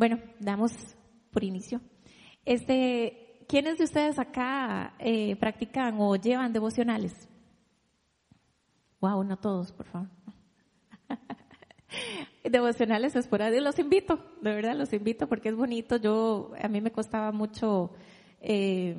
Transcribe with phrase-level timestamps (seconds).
[0.00, 0.72] Bueno, damos
[1.30, 1.78] por inicio.
[2.46, 7.28] Este, ¿quiénes de ustedes acá eh, practican o llevan devocionales?
[9.02, 10.08] Wow, no todos, por favor.
[12.50, 15.98] devocionales esporádicos, los invito, de verdad los invito porque es bonito.
[15.98, 17.90] Yo, a mí me costaba mucho
[18.40, 18.96] eh,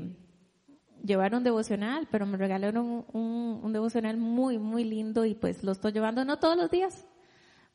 [1.03, 5.71] llevar un devocional, pero me regalaron un, un, devocional muy, muy lindo y pues lo
[5.71, 7.07] estoy llevando, no todos los días,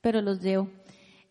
[0.01, 0.71] pero los llevo.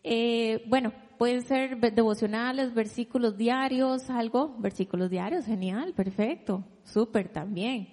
[0.04, 7.88] Eh, bueno, pueden ser devocionales, versículos diarios, algo, versículos diarios, genial, perfecto, súper también.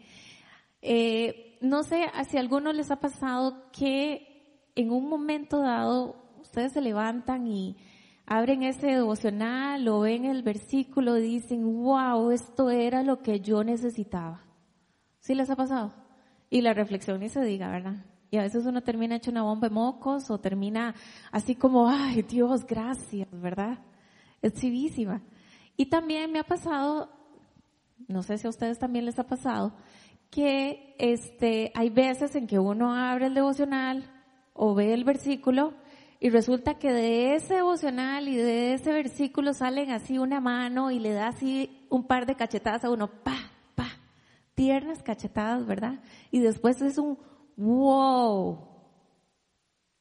[0.82, 6.74] Eh, no sé si a alguno les ha pasado que en un momento dado ustedes
[6.74, 7.78] se levantan y
[8.26, 13.64] abren ese devocional o ven el versículo y dicen, wow, esto era lo que yo
[13.64, 14.46] necesitaba.
[15.20, 15.94] ¿Sí les ha pasado?
[16.50, 18.06] Y la reflexión ni se diga, ¿verdad?
[18.34, 20.96] Y a veces uno termina hecho una bomba de mocos o termina
[21.32, 23.78] así como, ay Dios, gracias, ¿verdad?
[24.42, 25.22] Es chivísima.
[25.78, 27.12] Y también me ha pasado,
[28.08, 29.76] no sé si a ustedes también les ha pasado,
[30.32, 34.04] que este, hay veces en que uno abre el devocional
[34.54, 35.76] o ve el versículo
[36.20, 40.98] y resulta que de ese devocional y de ese versículo salen así una mano y
[40.98, 43.90] le da así un par de cachetadas a uno, pa, pa,
[44.56, 46.00] tiernas cachetadas, ¿verdad?
[46.32, 47.20] Y después es un
[47.58, 48.68] wow,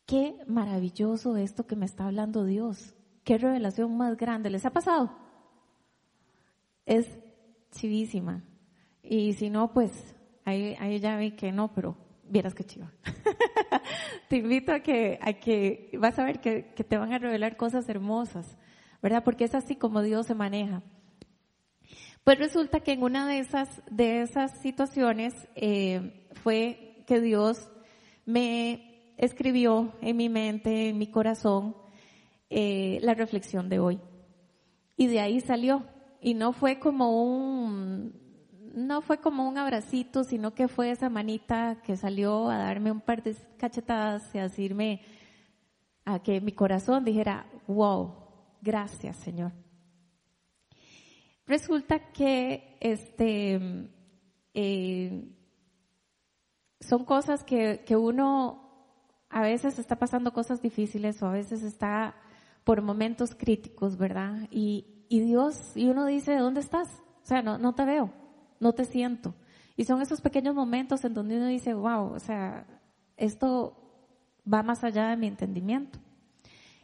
[0.06, 2.94] qué maravilloso esto que me está hablando Dios.
[3.24, 4.50] Qué revelación más grande.
[4.50, 5.16] ¿Les ha pasado?
[6.86, 7.06] Es
[7.70, 8.42] chivísima.
[9.02, 9.92] Y si no, pues
[10.44, 11.96] ahí, ahí ya vi que no, pero
[12.32, 12.90] vieras que chiva.
[14.28, 17.88] te invito a que, a que vas a ver que, te van a revelar cosas
[17.88, 18.56] hermosas,
[19.02, 19.22] ¿verdad?
[19.24, 20.82] Porque es así como Dios se maneja.
[22.24, 27.70] Pues resulta que en una de esas, de esas situaciones eh, fue que Dios
[28.24, 31.76] me escribió en mi mente, en mi corazón,
[32.50, 34.00] eh, la reflexión de hoy.
[34.96, 35.84] Y de ahí salió.
[36.20, 38.14] Y no fue como un,
[38.74, 43.00] no fue como un abracito, sino que fue esa manita que salió a darme un
[43.00, 45.02] par de cachetadas y a decirme,
[46.04, 48.14] a que mi corazón dijera, wow,
[48.60, 49.52] gracias Señor.
[51.46, 53.88] Resulta que este,
[54.54, 55.28] eh,
[56.82, 58.60] son cosas que, que uno
[59.30, 62.14] a veces está pasando cosas difíciles o a veces está
[62.64, 64.48] por momentos críticos, ¿verdad?
[64.50, 66.88] Y, y Dios, y uno dice, ¿dónde estás?
[67.22, 68.12] O sea, no, no te veo
[68.62, 69.34] no te siento.
[69.76, 72.64] Y son esos pequeños momentos en donde uno dice, wow, o sea,
[73.16, 73.76] esto
[74.50, 75.98] va más allá de mi entendimiento.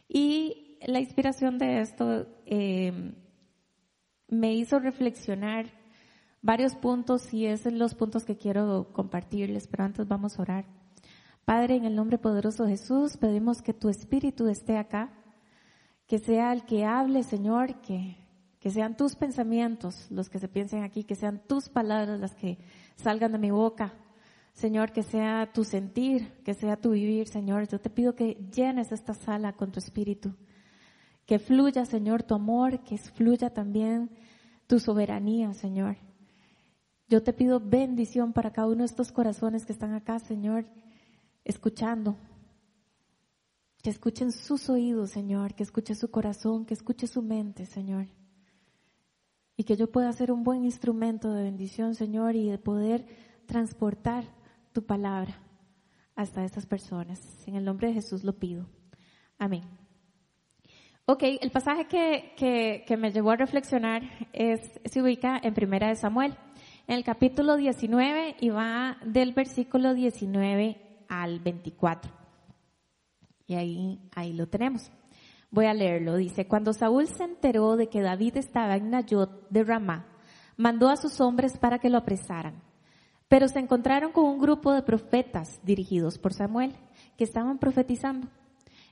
[0.07, 3.13] Y la inspiración de esto eh,
[4.27, 5.67] me hizo reflexionar
[6.41, 10.65] varios puntos y son los puntos que quiero compartirles, pero antes vamos a orar.
[11.45, 15.11] Padre, en el nombre poderoso de Jesús, pedimos que tu espíritu esté acá,
[16.07, 18.17] que sea el que hable, Señor, que
[18.59, 22.57] que sean tus pensamientos los que se piensen aquí, que sean tus palabras las que
[22.95, 23.93] salgan de mi boca.
[24.53, 27.67] Señor, que sea tu sentir, que sea tu vivir, Señor.
[27.69, 30.35] Yo te pido que llenes esta sala con tu espíritu.
[31.25, 34.09] Que fluya, Señor, tu amor, que fluya también
[34.67, 35.95] tu soberanía, Señor.
[37.09, 40.65] Yo te pido bendición para cada uno de estos corazones que están acá, Señor,
[41.43, 42.15] escuchando.
[43.81, 48.07] Que escuchen sus oídos, Señor, que escuche su corazón, que escuche su mente, Señor
[49.59, 53.05] y que yo pueda ser un buen instrumento de bendición, Señor, y de poder
[53.45, 54.23] transportar
[54.71, 55.37] tu palabra
[56.15, 57.45] hasta estas personas.
[57.45, 58.69] En el nombre de Jesús lo pido.
[59.37, 59.63] Amén.
[61.03, 65.97] Ok, el pasaje que, que, me llevó a reflexionar es, se ubica en Primera de
[65.97, 66.37] Samuel,
[66.89, 72.11] en el capítulo 19 y va del versículo 19 al 24.
[73.45, 74.89] Y ahí, ahí lo tenemos.
[75.51, 76.15] Voy a leerlo.
[76.15, 80.07] Dice, cuando Saúl se enteró de que David estaba en Nayot de Ramá,
[80.57, 82.59] mandó a sus hombres para que lo apresaran.
[83.27, 86.73] Pero se encontraron con un grupo de profetas dirigidos por Samuel,
[87.17, 88.29] que estaban profetizando.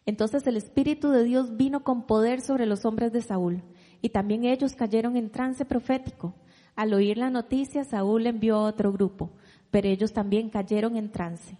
[0.05, 3.63] Entonces el Espíritu de Dios vino con poder sobre los hombres de Saúl,
[4.03, 6.35] y también ellos cayeron en trance profético.
[6.77, 9.31] Al oír la noticia, Saúl envió a otro grupo,
[9.71, 11.57] pero ellos también cayeron en trance.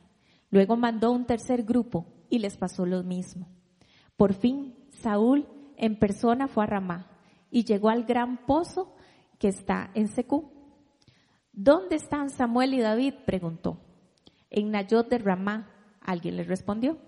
[0.52, 3.48] Luego mandó un tercer grupo y les pasó lo mismo.
[4.16, 7.08] Por fin Saúl en persona fue a Ramá
[7.50, 8.96] y llegó al gran pozo
[9.40, 10.52] que está en Secú.
[11.52, 13.16] ¿Dónde están Samuel y David?
[13.26, 13.80] preguntó.
[14.52, 17.00] En Nayot de Ramá, alguien le respondió.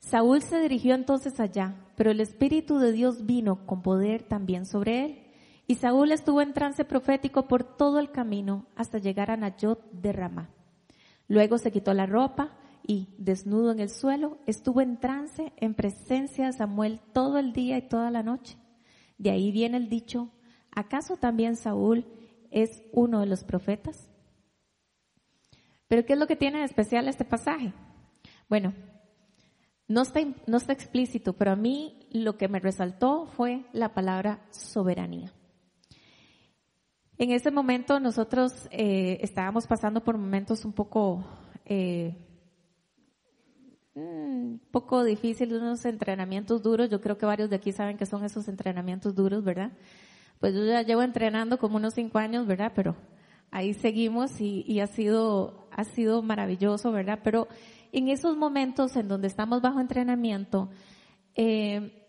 [0.00, 5.06] Saúl se dirigió entonces allá, pero el Espíritu de Dios vino con poder también sobre
[5.06, 5.27] él.
[5.70, 10.14] Y Saúl estuvo en trance profético por todo el camino hasta llegar a Nayot de
[10.14, 10.48] Ramá.
[11.28, 12.56] Luego se quitó la ropa
[12.86, 17.76] y, desnudo en el suelo, estuvo en trance en presencia de Samuel todo el día
[17.76, 18.56] y toda la noche.
[19.18, 20.30] De ahí viene el dicho,
[20.74, 22.06] ¿acaso también Saúl
[22.50, 24.08] es uno de los profetas?
[25.86, 27.74] Pero ¿qué es lo que tiene de especial este pasaje?
[28.48, 28.72] Bueno,
[29.86, 34.46] no está, no está explícito, pero a mí lo que me resaltó fue la palabra
[34.50, 35.30] soberanía.
[37.18, 41.24] En ese momento nosotros eh, estábamos pasando por momentos un poco,
[41.64, 42.16] eh,
[43.94, 46.88] mm, poco difíciles, unos entrenamientos duros.
[46.88, 49.72] Yo creo que varios de aquí saben que son esos entrenamientos duros, ¿verdad?
[50.38, 52.72] Pues yo ya llevo entrenando como unos cinco años, ¿verdad?
[52.74, 52.94] Pero
[53.50, 57.18] ahí seguimos y, y ha sido, ha sido maravilloso, ¿verdad?
[57.24, 57.48] Pero
[57.90, 60.70] en esos momentos en donde estamos bajo entrenamiento,
[61.34, 62.06] eh,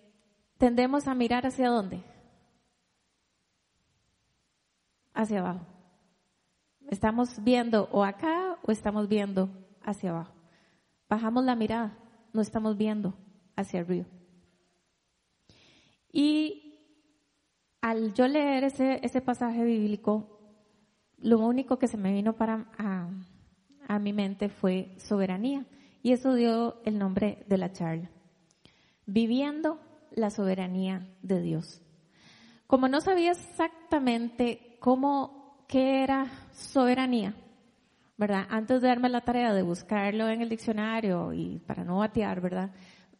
[0.57, 2.03] tendemos a mirar hacia dónde?
[5.19, 5.65] Hacia abajo.
[6.89, 9.49] Estamos viendo o acá o estamos viendo
[9.83, 10.33] hacia abajo.
[11.09, 11.97] Bajamos la mirada,
[12.31, 13.13] no estamos viendo
[13.57, 14.05] hacia arriba.
[16.09, 16.79] Y
[17.81, 20.39] al yo leer ese, ese pasaje bíblico,
[21.17, 23.09] lo único que se me vino para, a,
[23.89, 25.65] a mi mente fue soberanía.
[26.01, 28.09] Y eso dio el nombre de la charla.
[29.05, 29.81] Viviendo
[30.11, 31.81] la soberanía de Dios.
[32.67, 37.33] Como no sabía exactamente cómo, qué era soberanía,
[38.17, 38.47] ¿verdad?
[38.49, 42.71] Antes de darme la tarea de buscarlo en el diccionario y para no batear, ¿verdad?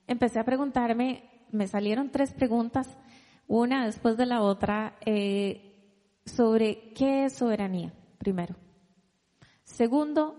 [0.07, 2.88] Empecé a preguntarme, me salieron tres preguntas,
[3.47, 5.69] una después de la otra, eh,
[6.25, 8.55] sobre qué es soberanía, primero.
[9.63, 10.35] Segundo,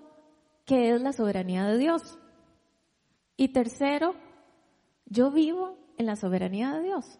[0.64, 2.18] ¿qué es la soberanía de Dios?
[3.36, 4.14] Y tercero,
[5.06, 7.18] yo vivo en la soberanía de Dios.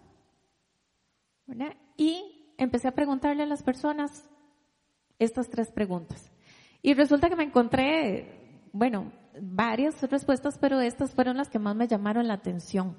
[1.96, 4.24] Y empecé a preguntarle a las personas
[5.18, 6.30] estas tres preguntas.
[6.82, 11.88] Y resulta que me encontré, bueno, varias respuestas, pero estas fueron las que más me
[11.88, 12.96] llamaron la atención.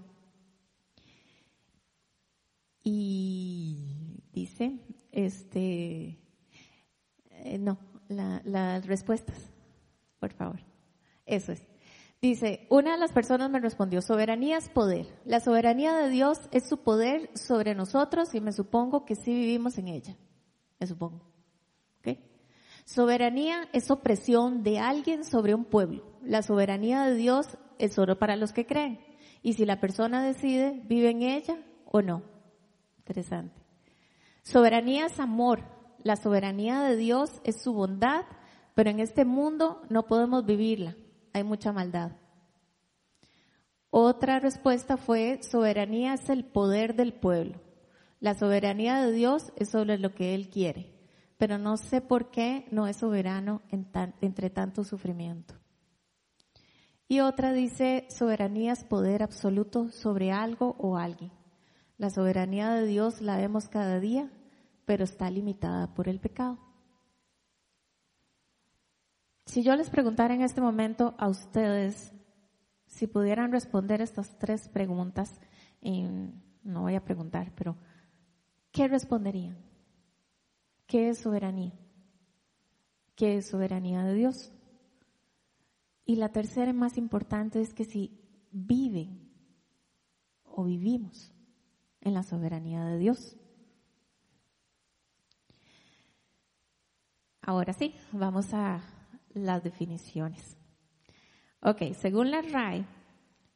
[2.84, 4.80] Y dice,
[5.12, 6.20] este,
[7.30, 7.78] eh, no,
[8.10, 9.52] las respuestas
[10.22, 10.60] por favor.
[11.26, 11.71] Eso es.
[12.22, 15.08] Dice, una de las personas me respondió, soberanía es poder.
[15.26, 19.80] La soberanía de Dios es su poder sobre nosotros y me supongo que sí vivimos
[19.80, 20.16] en ella.
[20.80, 21.26] Me supongo.
[22.00, 22.20] ¿Ok?
[22.86, 26.04] Soberanía es opresión de alguien sobre un pueblo.
[26.22, 29.00] La soberanía de Dios es solo para los que creen.
[29.42, 32.22] Y si la persona decide, vive en ella o no.
[33.00, 33.60] Interesante.
[34.44, 35.64] Soberanía es amor.
[36.04, 38.26] La soberanía de Dios es su bondad
[38.74, 40.96] pero en este mundo no podemos vivirla,
[41.34, 42.12] hay mucha maldad.
[43.90, 47.60] Otra respuesta fue, soberanía es el poder del pueblo.
[48.20, 50.94] La soberanía de Dios es sobre lo que Él quiere,
[51.38, 55.56] pero no sé por qué no es soberano entre tanto sufrimiento.
[57.10, 61.34] Y otra dice, soberanía es poder absoluto sobre algo o alguien.
[61.98, 64.32] La soberanía de Dios la vemos cada día,
[64.86, 66.71] pero está limitada por el pecado.
[69.52, 72.14] Si yo les preguntara en este momento a ustedes
[72.86, 75.42] si pudieran responder estas tres preguntas,
[75.82, 77.76] no voy a preguntar, pero
[78.72, 79.58] ¿qué responderían?
[80.88, 81.74] ¿Qué es soberanía?
[83.14, 84.54] ¿Qué es soberanía de Dios?
[86.06, 88.18] Y la tercera y más importante es que si
[88.54, 89.34] viven
[90.46, 91.34] o vivimos
[92.00, 93.36] en la soberanía de Dios.
[97.42, 98.82] Ahora sí, vamos a
[99.34, 100.58] las definiciones.
[101.62, 102.86] Ok, según la RAE,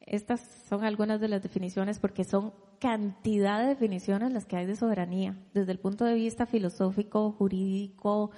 [0.01, 4.75] estas son algunas de las definiciones porque son cantidad de definiciones las que hay de
[4.75, 8.32] soberanía, desde el punto de vista filosófico, jurídico,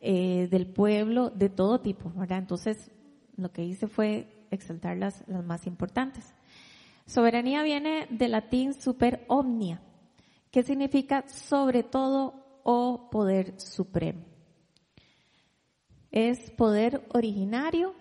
[0.00, 2.38] eh, del pueblo, de todo tipo, ¿verdad?
[2.38, 2.90] Entonces,
[3.36, 6.34] lo que hice fue exaltar las, las más importantes.
[7.06, 9.80] Soberanía viene del latín super omnia,
[10.50, 14.33] que significa sobre todo o poder supremo
[16.14, 17.92] es poder originario,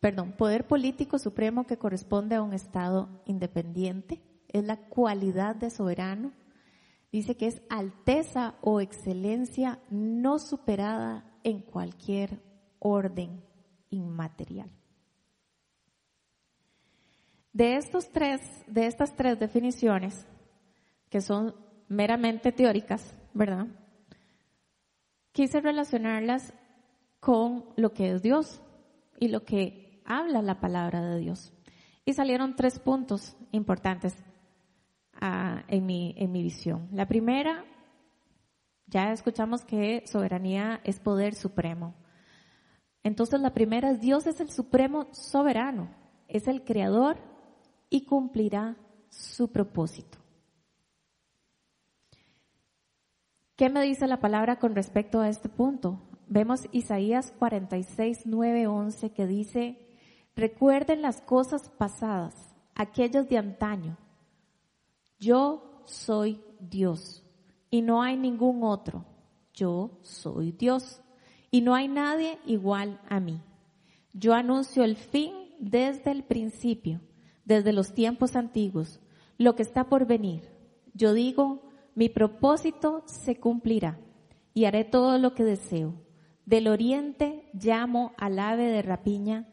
[0.00, 6.32] perdón, poder político supremo que corresponde a un Estado independiente, es la cualidad de soberano,
[7.12, 12.40] dice que es alteza o excelencia no superada en cualquier
[12.78, 13.44] orden
[13.90, 14.70] inmaterial.
[17.52, 20.26] De estos tres, de estas tres definiciones,
[21.10, 21.54] que son
[21.88, 23.66] meramente teóricas, ¿verdad?
[25.32, 26.54] Quise relacionarlas
[27.22, 28.60] con lo que es Dios
[29.20, 31.52] y lo que habla la palabra de Dios.
[32.04, 34.12] Y salieron tres puntos importantes
[35.20, 36.88] ah, en, mi, en mi visión.
[36.90, 37.64] La primera,
[38.88, 41.94] ya escuchamos que soberanía es poder supremo.
[43.04, 45.94] Entonces la primera es Dios es el supremo soberano,
[46.26, 47.18] es el creador
[47.88, 48.76] y cumplirá
[49.10, 50.18] su propósito.
[53.54, 56.00] ¿Qué me dice la palabra con respecto a este punto?
[56.34, 59.76] Vemos Isaías 46, 9, 11 que dice,
[60.34, 63.98] recuerden las cosas pasadas, aquellas de antaño.
[65.20, 67.22] Yo soy Dios
[67.70, 69.04] y no hay ningún otro.
[69.52, 71.02] Yo soy Dios
[71.50, 73.38] y no hay nadie igual a mí.
[74.14, 77.02] Yo anuncio el fin desde el principio,
[77.44, 79.00] desde los tiempos antiguos,
[79.36, 80.48] lo que está por venir.
[80.94, 81.60] Yo digo,
[81.94, 83.98] mi propósito se cumplirá
[84.54, 85.92] y haré todo lo que deseo.
[86.44, 89.48] Del oriente llamo al ave de rapiña,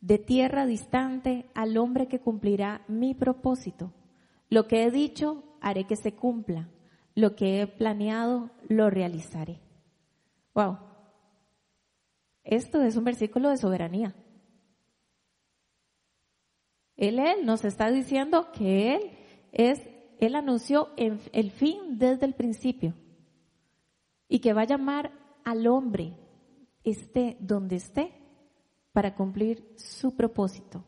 [0.00, 3.92] de tierra distante al hombre que cumplirá mi propósito.
[4.50, 6.68] Lo que he dicho, haré que se cumpla.
[7.14, 9.60] Lo que he planeado, lo realizaré.
[10.54, 10.78] Wow.
[12.42, 14.14] Esto es un versículo de soberanía.
[16.96, 19.10] Él, él nos está diciendo que Él
[19.52, 19.80] es,
[20.18, 22.94] Él anunció el fin desde el principio
[24.28, 26.16] y que va a llamar al hombre,
[26.84, 28.12] esté donde esté,
[28.92, 30.84] para cumplir su propósito.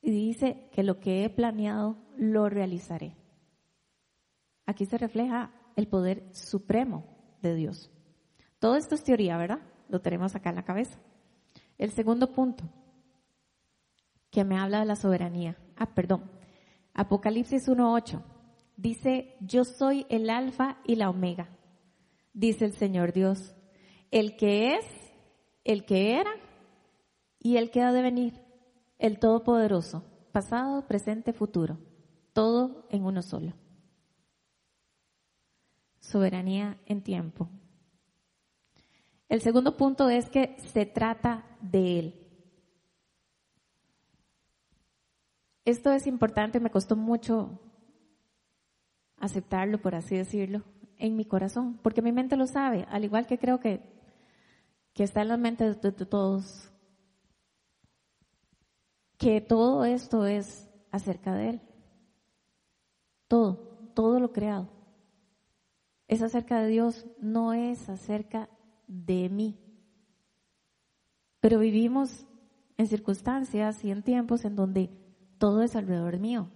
[0.00, 3.16] Y dice que lo que he planeado lo realizaré.
[4.66, 7.04] Aquí se refleja el poder supremo
[7.40, 7.90] de Dios.
[8.58, 9.60] Todo esto es teoría, ¿verdad?
[9.88, 10.98] Lo tenemos acá en la cabeza.
[11.78, 12.64] El segundo punto
[14.30, 15.56] que me habla de la soberanía.
[15.76, 16.30] Ah, perdón.
[16.94, 18.22] Apocalipsis 1.8.
[18.76, 21.48] Dice, yo soy el alfa y la omega,
[22.32, 23.54] dice el Señor Dios,
[24.10, 24.84] el que es,
[25.64, 26.32] el que era
[27.38, 28.34] y el que ha de venir,
[28.98, 31.78] el Todopoderoso, pasado, presente, futuro,
[32.32, 33.52] todo en uno solo.
[36.00, 37.48] Soberanía en tiempo.
[39.28, 42.22] El segundo punto es que se trata de Él.
[45.64, 47.60] Esto es importante, me costó mucho
[49.16, 50.64] aceptarlo, por así decirlo,
[51.02, 53.82] en mi corazón, porque mi mente lo sabe, al igual que creo que,
[54.94, 56.70] que está en la mente de, de todos,
[59.18, 61.60] que todo esto es acerca de Él.
[63.26, 64.68] Todo, todo lo creado.
[66.06, 68.48] Es acerca de Dios, no es acerca
[68.86, 69.58] de mí.
[71.40, 72.26] Pero vivimos
[72.76, 74.88] en circunstancias y en tiempos en donde
[75.38, 76.48] todo es alrededor mío.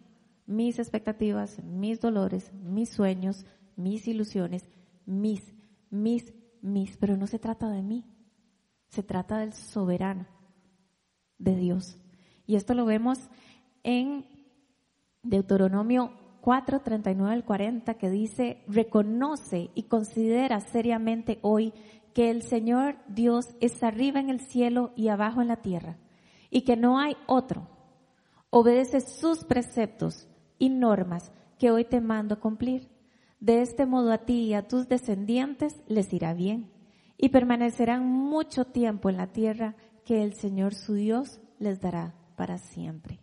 [0.47, 3.45] Mis expectativas, mis dolores, mis sueños,
[3.76, 4.68] mis ilusiones,
[5.04, 5.54] mis,
[5.90, 6.97] mis, mis.
[6.97, 8.04] Pero no se trata de mí.
[8.88, 10.26] Se trata del soberano,
[11.38, 11.99] de Dios.
[12.47, 13.18] Y esto lo vemos
[13.83, 14.26] en
[15.23, 21.73] Deuteronomio 4, 39 al 40, que dice, reconoce y considera seriamente hoy
[22.14, 25.99] que el Señor Dios es arriba en el cielo y abajo en la tierra,
[26.50, 27.68] y que no hay otro
[28.50, 30.26] Obedece sus preceptos
[30.59, 32.88] y normas que hoy te mando cumplir.
[33.38, 36.71] De este modo a ti y a tus descendientes les irá bien
[37.19, 42.59] y permanecerán mucho tiempo en la tierra que el Señor su Dios les dará para
[42.59, 43.21] siempre.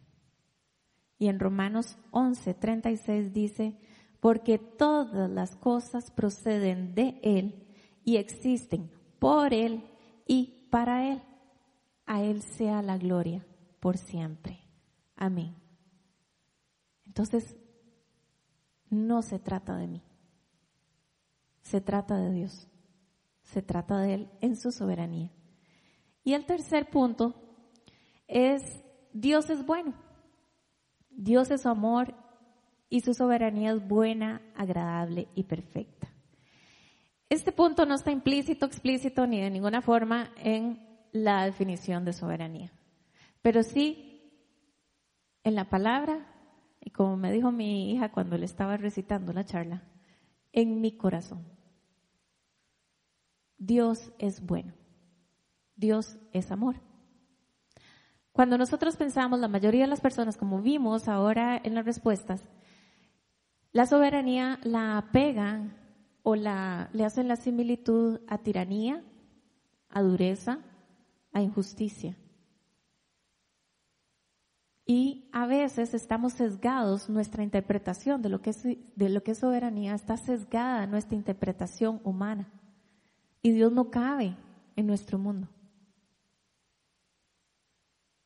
[1.17, 3.77] Y en Romanos 11:36 dice,
[4.20, 7.67] porque todas las cosas proceden de Él
[8.03, 9.84] y existen por Él
[10.27, 11.22] y para Él.
[12.05, 13.46] A Él sea la gloria
[13.79, 14.60] por siempre.
[15.15, 15.55] Amén.
[17.05, 17.58] Entonces,
[18.93, 20.03] no se trata de mí.
[21.62, 22.67] Se trata de Dios.
[23.43, 25.31] Se trata de Él en su soberanía.
[26.23, 27.35] Y el tercer punto
[28.27, 29.93] es, Dios es bueno.
[31.09, 32.15] Dios es su amor
[32.89, 36.07] y su soberanía es buena, agradable y perfecta.
[37.29, 40.79] Este punto no está implícito, explícito ni de ninguna forma en
[41.12, 42.71] la definición de soberanía,
[43.41, 44.13] pero sí
[45.43, 46.25] en la palabra,
[46.83, 49.83] y como me dijo mi hija cuando le estaba recitando la charla,
[50.51, 51.45] en mi corazón.
[53.57, 54.73] Dios es bueno.
[55.75, 56.75] Dios es amor.
[58.33, 62.43] Cuando nosotros pensamos, la mayoría de las personas, como vimos ahora en las respuestas,
[63.71, 65.77] la soberanía la apegan
[66.21, 69.03] o la, le hacen la similitud a tiranía,
[69.89, 70.59] a dureza,
[71.31, 72.17] a injusticia.
[74.85, 79.37] Y a veces estamos sesgados, nuestra interpretación de lo que es, de lo que es
[79.37, 82.51] soberanía está sesgada nuestra interpretación humana.
[83.41, 84.35] Y Dios no cabe
[84.75, 85.47] en nuestro mundo.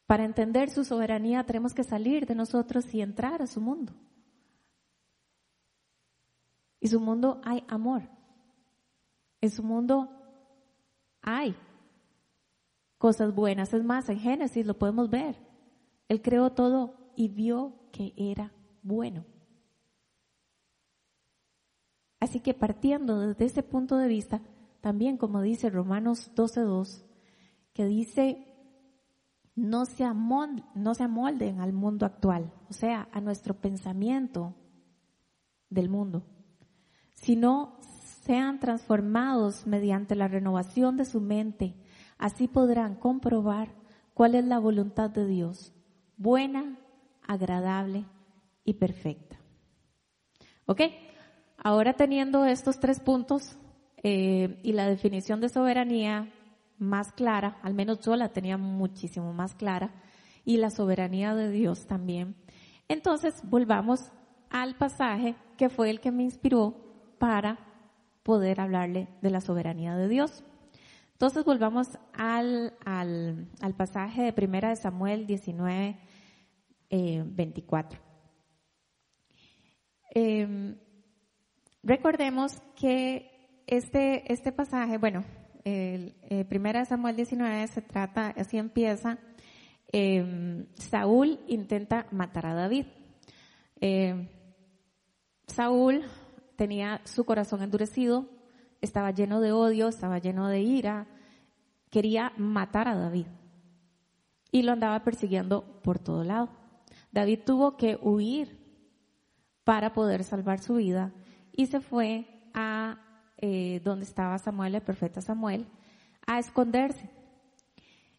[0.07, 3.93] Para entender su soberanía tenemos que salir de nosotros y entrar a su mundo.
[6.79, 8.03] Y su mundo hay amor.
[9.41, 10.09] En su mundo
[11.21, 11.55] hay
[12.97, 13.73] cosas buenas.
[13.73, 15.46] Es más, en Génesis lo podemos ver.
[16.07, 19.25] Él creó todo y vio que era bueno.
[22.19, 24.41] Así que partiendo desde ese punto de vista,
[24.81, 27.03] también como dice Romanos 12.2,
[27.73, 28.47] que dice,
[29.55, 30.05] no se,
[30.75, 34.55] no se amolden al mundo actual, o sea, a nuestro pensamiento
[35.69, 36.23] del mundo,
[37.13, 37.77] sino
[38.27, 41.75] sean transformados mediante la renovación de su mente.
[42.17, 43.75] Así podrán comprobar
[44.13, 45.73] cuál es la voluntad de Dios,
[46.17, 46.77] buena,
[47.25, 48.05] agradable
[48.63, 49.37] y perfecta.
[50.65, 50.81] ¿Ok?
[51.57, 53.57] Ahora teniendo estos tres puntos
[54.03, 56.31] eh, y la definición de soberanía
[56.77, 59.91] más clara, al menos yo la tenía muchísimo más clara,
[60.45, 62.35] y la soberanía de Dios también.
[62.87, 64.11] Entonces volvamos
[64.49, 66.73] al pasaje que fue el que me inspiró
[67.19, 67.59] para
[68.23, 70.43] poder hablarle de la soberanía de Dios.
[71.13, 75.97] Entonces volvamos al, al, pasaje de Primera de Samuel 19,
[76.89, 77.99] 24.
[80.13, 80.77] Eh, em,
[81.83, 85.25] recordemos que este, este pasaje, bueno,
[85.63, 89.19] el, eh, Primera de Samuel 19 se trata, así empieza,
[89.91, 92.85] em, Saúl intenta matar a David.
[93.81, 94.29] Em,
[95.47, 96.03] Saúl
[96.55, 98.29] tenía su corazón endurecido,
[98.81, 101.07] estaba lleno de odio, estaba lleno de ira,
[101.89, 103.27] quería matar a David
[104.51, 106.49] y lo andaba persiguiendo por todo lado.
[107.17, 108.59] David tuvo que huir
[109.63, 111.11] para poder salvar su vida
[111.51, 112.99] y se fue a
[113.39, 115.65] eh, donde estaba Samuel, el profeta Samuel,
[116.27, 117.09] a esconderse.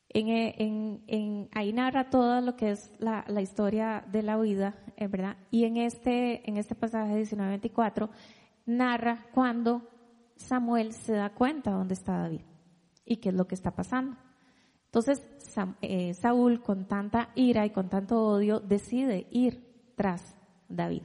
[0.09, 5.37] En, ahí narra todo lo que es la, historia de la huida, eh, ¿verdad?
[5.53, 8.11] Y en este, en este pasaje 19-24
[8.67, 9.89] narra cuando
[10.35, 12.43] Samuel se da cuenta dónde está David
[13.05, 14.17] y qué es lo que está pasando.
[14.89, 15.23] Entonces
[15.83, 20.35] eh, Saúl con tanta ira y con tanto odio decide ir tras
[20.69, 21.03] David.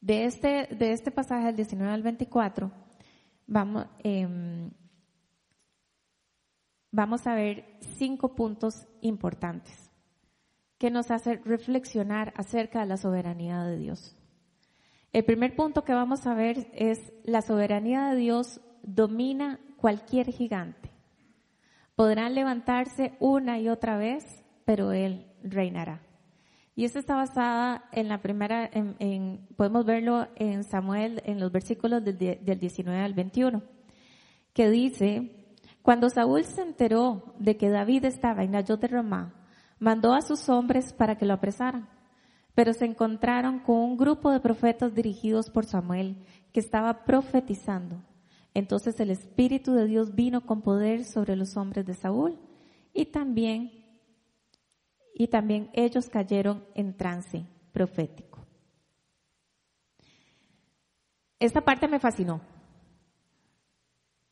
[0.00, 2.70] De este, de este pasaje del 19 al 24
[3.46, 4.70] vamos, eh,
[6.92, 9.90] vamos a ver cinco puntos importantes
[10.78, 14.16] que nos hacen reflexionar acerca de la soberanía de Dios.
[15.12, 20.91] El primer punto que vamos a ver es la soberanía de Dios domina cualquier gigante.
[21.94, 24.24] Podrán levantarse una y otra vez,
[24.64, 26.02] pero Él reinará.
[26.74, 32.02] Y esto está basada en la primera, en, podemos verlo en Samuel, en los versículos
[32.02, 33.62] del, del 19 al 21,
[34.54, 35.42] que dice,
[35.82, 39.34] cuando Saúl se enteró de que David estaba en Nayot de Ramá,
[39.78, 41.88] mandó a sus hombres para que lo apresaran.
[42.54, 48.00] Pero se encontraron con un grupo de profetas dirigidos por Samuel que estaba profetizando.
[48.54, 52.38] Entonces el Espíritu de Dios vino con poder sobre los hombres de Saúl
[52.92, 53.72] y también,
[55.14, 58.46] y también ellos cayeron en trance profético.
[61.38, 62.40] Esta parte me fascinó.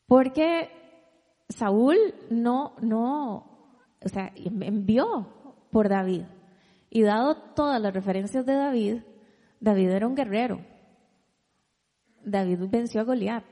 [0.05, 0.69] Porque
[1.49, 1.97] Saúl
[2.29, 6.23] no, no, o sea, envió por David.
[6.89, 9.01] Y dado todas las referencias de David,
[9.59, 10.59] David era un guerrero.
[12.23, 13.50] David venció a Goliat.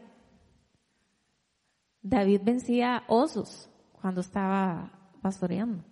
[2.01, 3.69] David vencía osos
[4.01, 5.83] cuando estaba pastoreando.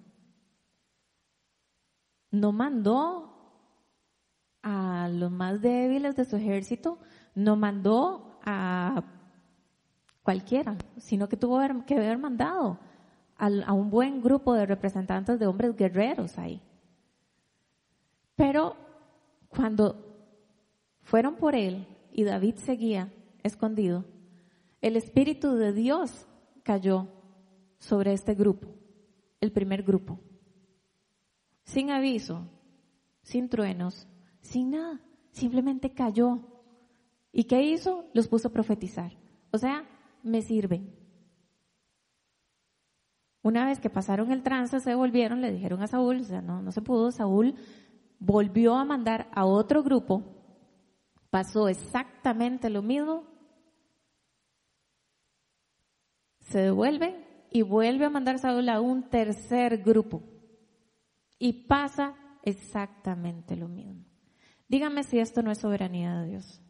[2.32, 3.34] No mandó
[4.64, 7.00] a los más débiles de su ejército,
[7.36, 9.04] no mandó a
[10.24, 12.80] cualquiera, sino que tuvo que haber mandado
[13.38, 16.62] a un buen grupo de representantes de hombres guerreros ahí.
[18.36, 18.76] Pero
[19.48, 20.04] cuando
[21.02, 23.12] fueron por él y David seguía
[23.44, 24.04] escondido,
[24.82, 26.28] el Espíritu de Dios
[26.64, 27.08] cayó
[27.80, 28.68] sobre este grupo,
[29.42, 30.20] el primer grupo,
[31.64, 32.50] sin aviso,
[33.22, 34.08] sin truenos,
[34.42, 36.40] sin nada, simplemente cayó.
[37.32, 38.06] ¿Y qué hizo?
[38.14, 39.18] Los puso a profetizar.
[39.52, 39.88] O sea,
[40.24, 40.96] me sirven.
[43.44, 46.62] Una vez que pasaron el trance, se volvieron, le dijeron a Saúl, o sea, no,
[46.62, 47.56] no se pudo, Saúl
[48.20, 50.24] volvió a mandar a otro grupo,
[51.30, 53.24] pasó exactamente lo mismo,
[56.50, 60.24] se devuelve y vuelve a mandar Saúl a un tercer grupo
[61.40, 64.06] y pasa exactamente lo mismo.
[64.68, 66.62] Dígame si esto no es soberanía de Dios.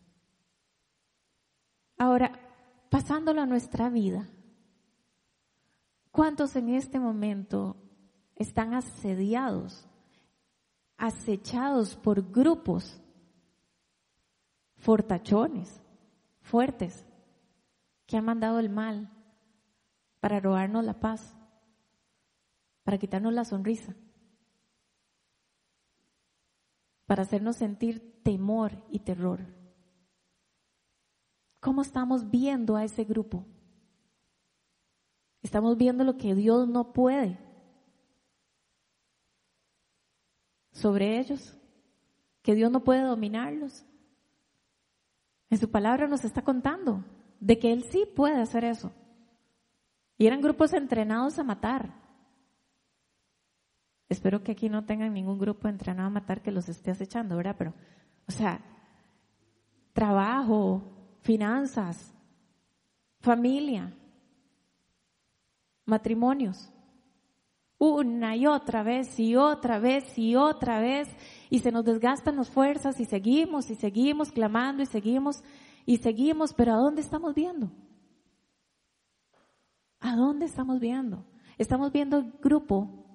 [1.97, 2.31] Ahora,
[2.89, 4.27] pasándolo a nuestra vida,
[6.11, 7.75] ¿cuántos en este momento
[8.35, 9.87] están asediados,
[10.97, 13.01] acechados por grupos
[14.75, 15.81] fortachones,
[16.41, 17.05] fuertes,
[18.05, 19.11] que han mandado el mal
[20.19, 21.35] para robarnos la paz,
[22.83, 23.95] para quitarnos la sonrisa,
[27.05, 29.39] para hacernos sentir temor y terror?
[31.59, 33.45] ¿Cómo estamos viendo a ese grupo?
[35.41, 37.39] Estamos viendo lo que Dios no puede
[40.71, 41.57] sobre ellos,
[42.41, 43.85] que Dios no puede dominarlos.
[45.49, 47.03] En su palabra nos está contando
[47.39, 48.91] de que Él sí puede hacer eso.
[50.17, 51.93] Y eran grupos entrenados a matar.
[54.09, 57.55] Espero que aquí no tengan ningún grupo entrenado a matar que los esté acechando, ¿verdad?
[57.57, 57.73] Pero,
[58.27, 58.61] o sea,
[59.93, 60.81] trabajo,
[61.21, 62.13] finanzas,
[63.19, 63.93] familia,
[65.85, 66.71] matrimonios.
[67.79, 71.07] Una y otra vez y otra vez y otra vez
[71.49, 75.43] y se nos desgastan las fuerzas y seguimos y seguimos clamando y seguimos
[75.85, 77.71] y seguimos, pero ¿a dónde estamos viendo?
[79.99, 81.25] ¿A dónde estamos viendo?
[81.57, 83.05] Estamos viendo el grupo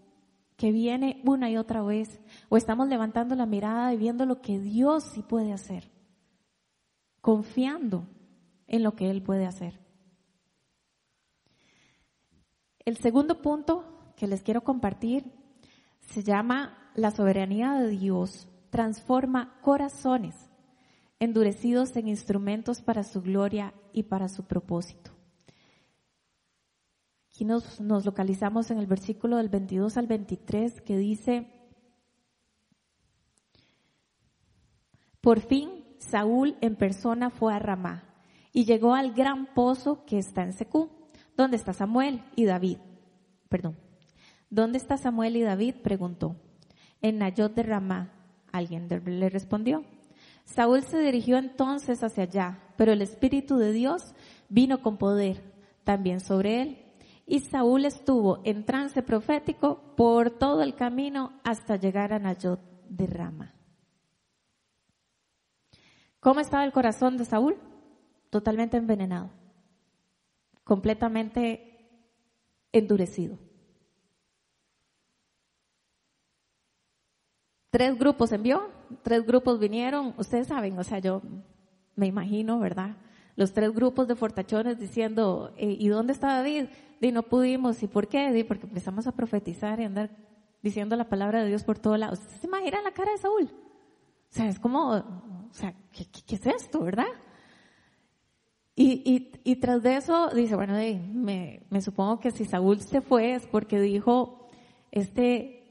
[0.57, 4.59] que viene una y otra vez o estamos levantando la mirada y viendo lo que
[4.59, 5.91] Dios sí puede hacer,
[7.21, 8.07] confiando
[8.67, 9.81] en lo que Él puede hacer.
[12.85, 15.33] El segundo punto que les quiero compartir
[16.01, 20.35] se llama la soberanía de Dios transforma corazones
[21.23, 25.12] endurecidos en instrumentos para su gloria y para su propósito.
[27.33, 31.47] Aquí nos, nos, localizamos en el versículo del 22 al 23 que dice,
[35.23, 38.05] por fin Saúl en persona fue a Ramá
[38.53, 40.91] y llegó al gran pozo que está en Secú,
[41.35, 42.77] donde está Samuel y David.
[43.49, 43.79] Perdón.
[44.51, 45.77] ¿Dónde está Samuel y David?
[45.83, 46.37] preguntó
[47.01, 48.13] en Nayot de Ramá.
[48.53, 49.87] Alguien le respondió.
[50.45, 54.15] Saúl se dirigió entonces hacia allá, pero el Espíritu de Dios
[54.51, 55.43] vino con poder
[55.85, 56.82] también sobre él.
[57.27, 63.07] Y Saúl estuvo en trance profético por todo el camino hasta llegar a Nayot de
[63.07, 63.55] Rama.
[66.21, 67.57] ¿Cómo estaba el corazón de Saúl?
[68.31, 69.31] Totalmente envenenado,
[70.65, 71.73] completamente
[72.73, 73.39] endurecido.
[77.71, 78.71] Tres grupos envió,
[79.03, 81.23] tres grupos vinieron, ustedes saben, o sea, yo
[81.97, 82.97] me imagino, ¿verdad?
[83.37, 86.67] Los tres grupos de fortachones diciendo, eh, ¿y dónde está David?
[87.01, 88.31] Y no pudimos, ¿y por qué?
[88.33, 90.11] Di, porque empezamos a profetizar y andar
[90.63, 92.21] diciendo la palabra de Dios por todos lados.
[92.21, 93.45] ¿Usted se imagina la cara de Saúl?
[93.45, 97.07] O sea, es como, o sea, ¿qué, es esto, verdad?
[98.75, 103.35] Y, y, tras de eso dice, bueno, me, me supongo que si Saúl se fue
[103.35, 104.49] es porque dijo,
[104.91, 105.63] este,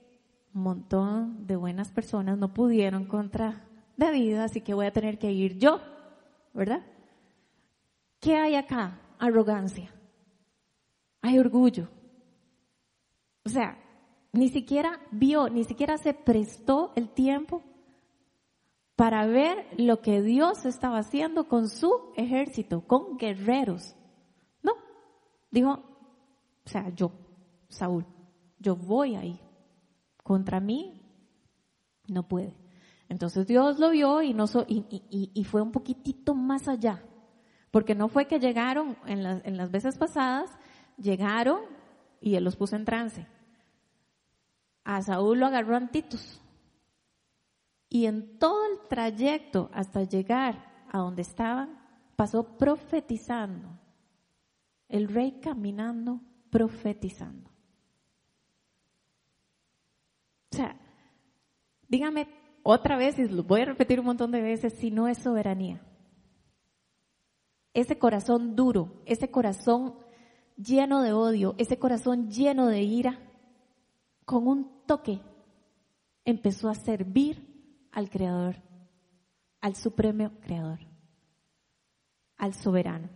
[0.54, 3.64] montón de buenas personas no pudieron contra
[3.98, 5.80] David, así que voy a tener que ir yo,
[6.54, 6.82] ¿verdad?
[8.22, 9.02] ¿Qué hay acá?
[9.20, 9.94] Arrogancia.
[11.22, 11.90] Hay orgullo.
[13.44, 13.78] O sea,
[14.32, 17.62] ni siquiera vio, ni siquiera se prestó el tiempo
[18.96, 23.96] para ver lo que Dios estaba haciendo con su ejército, con guerreros.
[24.64, 24.74] No,
[25.50, 27.12] dijo, o sea, yo,
[27.68, 28.06] Saúl,
[28.60, 29.40] yo voy a ir
[30.24, 31.02] contra mí
[32.08, 32.56] no puede.
[33.10, 37.04] Entonces Dios lo vio y, no y, fue un poquitito más allá,
[37.72, 40.52] porque no fue que llegaron en las, en las veces pasadas,
[40.98, 41.62] llegaron
[42.20, 43.26] y él los puso en trance.
[44.84, 46.42] A Saúl lo agarró Antitus.
[47.90, 51.80] Y en todo el trayecto hasta llegar a donde estaban,
[52.16, 53.80] pasó profetizando.
[54.88, 57.50] El rey caminando, profetizando.
[60.52, 60.76] O sea,
[61.88, 62.28] dígame
[62.64, 65.82] otra vez, y lo voy a repetir un montón de veces, si no es soberanía.
[67.74, 69.96] Ese corazón duro, ese corazón
[70.58, 73.20] lleno de odio, ese corazón lleno de ira,
[74.26, 75.22] con un toque
[76.26, 78.56] empezó a servir al Creador,
[79.60, 80.80] al Supremo Creador,
[82.38, 83.10] al Soberano.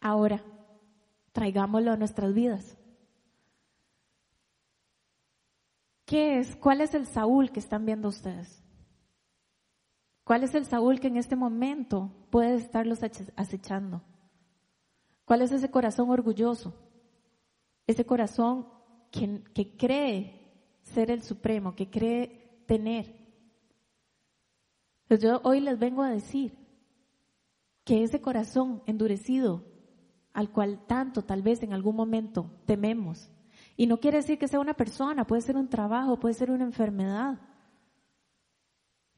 [0.00, 0.44] Ahora,
[1.32, 2.76] traigámoslo a nuestras vidas.
[6.04, 6.56] ¿Qué es?
[6.56, 8.61] ¿Cuál es el Saúl que están viendo ustedes?
[10.24, 14.02] ¿Cuál es el Saúl que en este momento puede estarlos acechando?
[15.24, 16.74] ¿Cuál es ese corazón orgulloso?
[17.86, 18.68] Ese corazón
[19.10, 23.22] que, que cree ser el supremo, que cree tener.
[25.08, 26.56] Pues yo hoy les vengo a decir
[27.84, 29.64] que ese corazón endurecido,
[30.32, 33.30] al cual tanto tal vez en algún momento tememos,
[33.76, 36.64] y no quiere decir que sea una persona, puede ser un trabajo, puede ser una
[36.64, 37.40] enfermedad,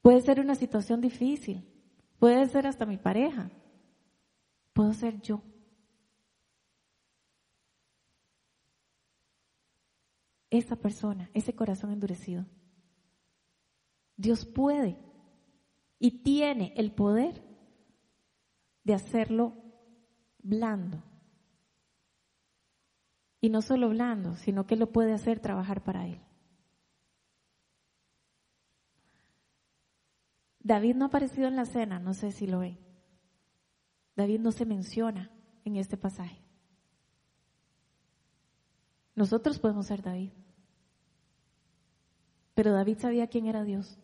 [0.05, 1.67] puede ser una situación difícil,
[2.19, 3.49] puede ser hasta mi pareja,
[4.71, 5.41] puedo ser yo.
[10.51, 12.45] Esa persona, ese corazón endurecido.
[14.15, 14.95] Dios puede
[15.97, 17.41] y tiene el poder
[18.83, 19.55] de hacerlo
[20.37, 21.01] blando.
[23.41, 26.24] Y no solo blando, sino que lo puede hacer trabajar para Él.
[30.65, 32.79] David no ha aparecido en la cena, no sé si lo ven.
[34.15, 35.29] David no se menciona
[35.63, 36.41] en este pasaje.
[39.13, 40.31] Nosotros podemos ser David.
[42.55, 43.99] Pero David sabía quién era Dios.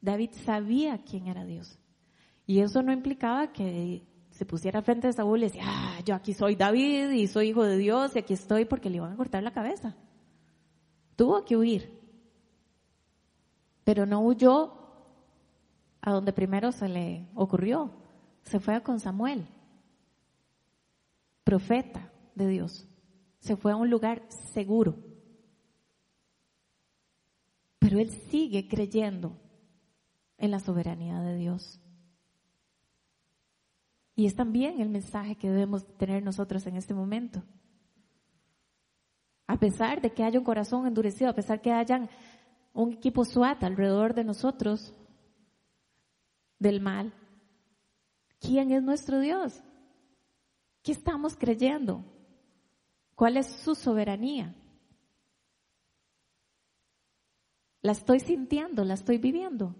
[0.00, 1.78] David sabía quién era Dios.
[2.46, 6.32] Y eso no implicaba que se pusiera frente a Saúl y decía, ah, yo aquí
[6.32, 9.42] soy David y soy hijo de Dios y aquí estoy porque le iban a cortar
[9.42, 9.98] la cabeza.
[11.14, 11.97] Tuvo que huir.
[13.88, 14.74] Pero no huyó
[16.02, 17.90] a donde primero se le ocurrió.
[18.42, 19.48] Se fue con Samuel,
[21.42, 22.86] profeta de Dios.
[23.38, 24.94] Se fue a un lugar seguro.
[27.78, 29.38] Pero él sigue creyendo
[30.36, 31.80] en la soberanía de Dios.
[34.14, 37.42] Y es también el mensaje que debemos tener nosotros en este momento.
[39.46, 42.06] A pesar de que haya un corazón endurecido, a pesar de que haya
[42.78, 44.94] un equipo SWAT alrededor de nosotros
[46.60, 47.12] del mal,
[48.38, 49.60] ¿quién es nuestro Dios?
[50.84, 52.04] ¿Qué estamos creyendo?
[53.16, 54.54] ¿Cuál es su soberanía?
[57.82, 59.74] La estoy sintiendo, la estoy viviendo.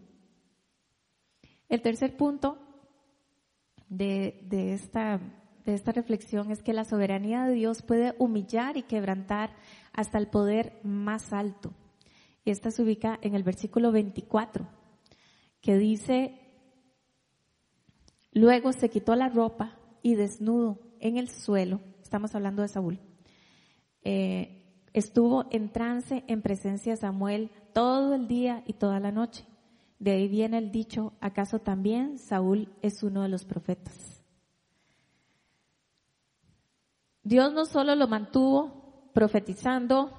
[1.68, 2.58] El tercer punto
[3.88, 5.20] de, esta,
[5.64, 9.54] de esta reflexión es que la soberanía de Dios puede humillar y quebrantar
[9.92, 11.72] hasta el poder más alto.
[12.50, 14.66] Esta se ubica en el versículo 24,
[15.60, 16.40] que dice,
[18.32, 23.00] luego se quitó la ropa y desnudo en el suelo, estamos hablando de Saúl,
[24.02, 29.44] eh, estuvo en trance en presencia de Samuel todo el día y toda la noche.
[29.98, 34.22] De ahí viene el dicho, ¿acaso también Saúl es uno de los profetas?
[37.22, 40.12] Dios no solo lo mantuvo profetizando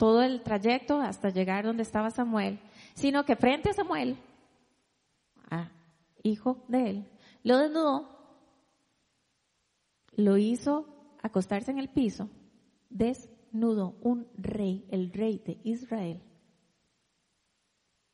[0.00, 2.58] todo el trayecto hasta llegar donde estaba Samuel,
[2.94, 4.16] sino que frente a Samuel,
[6.22, 7.10] hijo de él,
[7.44, 8.08] lo desnudó,
[10.12, 10.86] lo hizo
[11.22, 12.30] acostarse en el piso,
[12.88, 16.22] desnudo, un rey, el rey de Israel,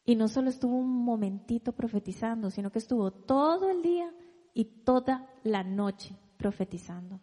[0.05, 4.13] y no solo estuvo un momentito profetizando, sino que estuvo todo el día
[4.55, 7.21] y toda la noche profetizando.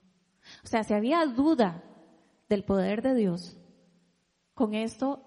[0.64, 1.84] O sea, si había duda
[2.48, 3.58] del poder de Dios,
[4.54, 5.24] con esto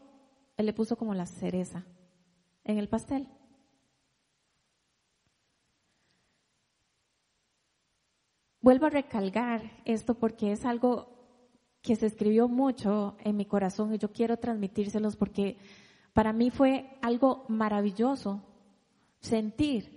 [0.57, 1.85] Él le puso como la cereza
[2.65, 3.29] en el pastel.
[8.61, 11.17] Vuelvo a recalcar esto porque es algo
[11.83, 15.57] que se escribió mucho en mi corazón y yo quiero transmitírselos porque
[16.13, 18.43] para mí fue algo maravilloso
[19.21, 19.97] sentir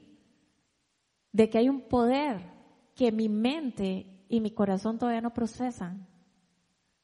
[1.32, 2.42] de que hay un poder
[2.96, 6.08] que mi mente y mi corazón todavía no procesan,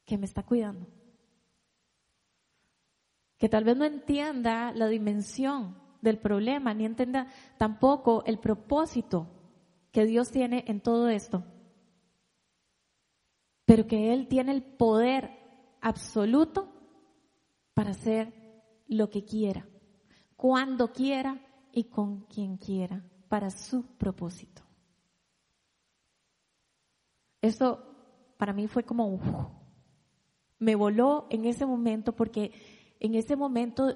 [0.06, 0.86] que me está cuidando.
[3.38, 9.28] Que tal vez no entienda la dimensión del problema, ni entienda tampoco el propósito
[9.92, 11.44] que Dios tiene en todo esto.
[13.66, 15.32] Pero que Él tiene el poder
[15.82, 16.72] absoluto
[17.74, 18.34] para hacer
[18.88, 19.68] lo que quiera,
[20.36, 24.62] cuando quiera y con quien quiera, para su propósito.
[27.42, 27.84] Eso
[28.38, 29.20] para mí fue como,
[30.60, 32.52] me voló en ese momento porque
[33.00, 33.96] en ese momento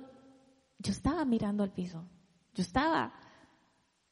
[0.77, 2.05] yo estaba mirando al piso,
[2.53, 3.13] yo estaba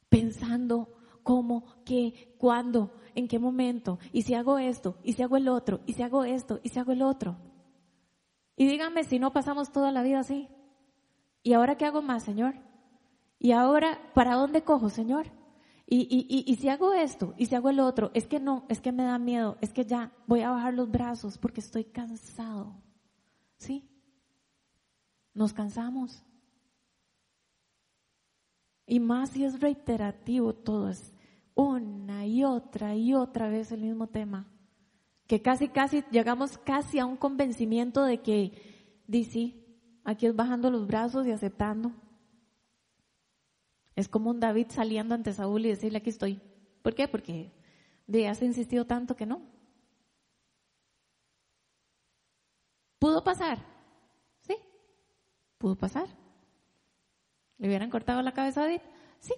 [0.09, 5.49] pensando cómo, qué, cuándo, en qué momento, y si hago esto, y si hago el
[5.49, 7.37] otro, y si hago esto, y si hago el otro.
[8.55, 10.47] Y díganme si no pasamos toda la vida así.
[11.43, 12.55] ¿Y ahora qué hago más, Señor?
[13.39, 15.27] ¿Y ahora para dónde cojo, Señor?
[15.89, 18.81] Y, y, y, si hago esto, y si hago el otro, es que no, es
[18.81, 22.75] que me da miedo, es que ya voy a bajar los brazos porque estoy cansado.
[23.57, 23.89] ¿Sí?
[25.37, 26.21] Nos cansamos.
[28.85, 31.13] Y más si es reiterativo todo, es
[31.55, 34.47] una y otra y otra vez el mismo tema.
[35.27, 38.51] Que casi, casi, llegamos casi a un convencimiento de que,
[39.07, 39.53] dice,
[40.07, 41.91] Aquí es bajando los brazos y aceptando.
[43.93, 46.41] Es como un David saliendo ante Saúl y decirle, aquí estoy.
[46.81, 47.09] ¿Por qué?
[47.09, 47.51] Porque
[48.07, 49.41] de has insistido tanto que no.
[52.99, 53.76] ¿Pudo pasar?
[55.57, 56.07] Pudo pasar.
[57.57, 58.81] ¿Le hubieran cortado la cabeza a David?
[59.19, 59.33] Sí,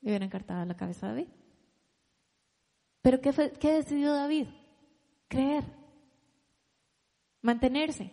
[0.00, 1.28] le hubieran cortado la cabeza a David.
[3.02, 4.48] Pero ¿qué, fue, qué decidió David?
[5.28, 5.64] Creer,
[7.42, 8.10] mantenerse.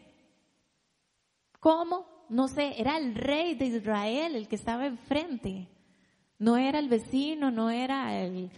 [1.60, 2.06] ¿Cómo?
[2.30, 5.68] No sé, era el rey de Israel el que estaba enfrente
[6.40, 8.52] No era el vecino, no era el,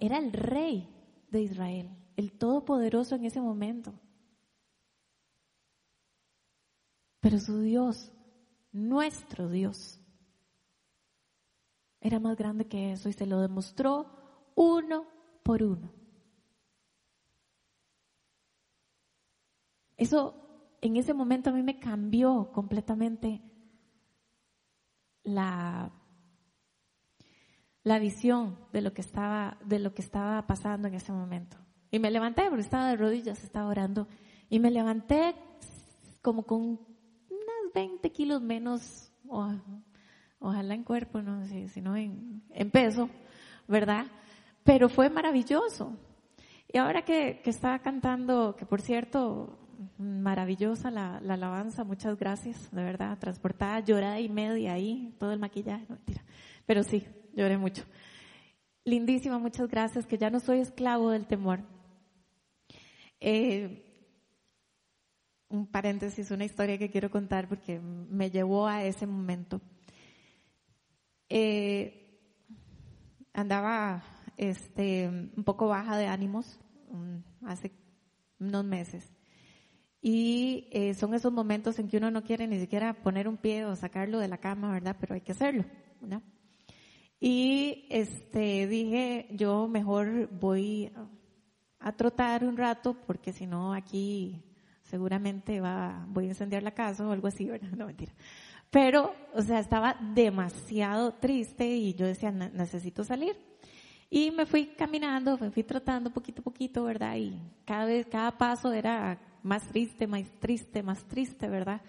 [0.00, 0.88] era el rey
[1.30, 3.92] de Israel, el todopoderoso en ese momento.
[7.22, 8.10] Pero su Dios,
[8.72, 10.00] nuestro Dios,
[12.00, 14.06] era más grande que eso y se lo demostró
[14.56, 15.06] uno
[15.44, 15.92] por uno.
[19.96, 23.40] Eso en ese momento a mí me cambió completamente
[25.22, 25.92] la,
[27.84, 31.56] la visión de lo que estaba, de lo que estaba pasando en ese momento.
[31.92, 34.08] Y me levanté, porque estaba de rodillas, estaba orando,
[34.50, 35.36] y me levanté
[36.20, 36.91] como con
[37.74, 39.12] 20 kilos menos,
[40.38, 43.08] ojalá en cuerpo, no sé, sino en, peso,
[43.68, 44.06] ¿verdad?
[44.64, 45.96] Pero fue maravilloso.
[46.72, 49.58] Y ahora que, que estaba cantando, que por cierto,
[49.98, 55.38] maravillosa la, la, alabanza, muchas gracias, de verdad, transportada, llorada y media ahí, todo el
[55.38, 56.24] maquillaje, no mentira,
[56.66, 57.84] pero sí, lloré mucho.
[58.84, 61.60] Lindísima, muchas gracias, que ya no soy esclavo del temor.
[63.20, 63.91] Eh,
[65.52, 69.60] un paréntesis, una historia que quiero contar porque me llevó a ese momento.
[71.28, 72.18] Eh,
[73.32, 74.02] andaba
[74.36, 76.58] este, un poco baja de ánimos
[77.44, 77.70] hace
[78.40, 79.12] unos meses.
[80.00, 83.64] Y eh, son esos momentos en que uno no quiere ni siquiera poner un pie
[83.66, 84.96] o sacarlo de la cama, ¿verdad?
[84.98, 85.64] Pero hay que hacerlo,
[86.00, 86.22] ¿verdad?
[87.20, 90.90] Y este, dije, yo mejor voy
[91.78, 94.51] a trotar un rato porque si no aquí
[94.92, 97.70] seguramente va, voy a incendiar la casa o algo así, ¿verdad?
[97.78, 98.12] No mentira.
[98.70, 103.34] Pero, o sea, estaba demasiado triste y yo decía, necesito salir.
[104.10, 107.16] Y me fui caminando, me fui trotando poquito a poquito, ¿verdad?
[107.16, 111.80] Y cada vez, cada paso era más triste, más triste, más triste, ¿verdad?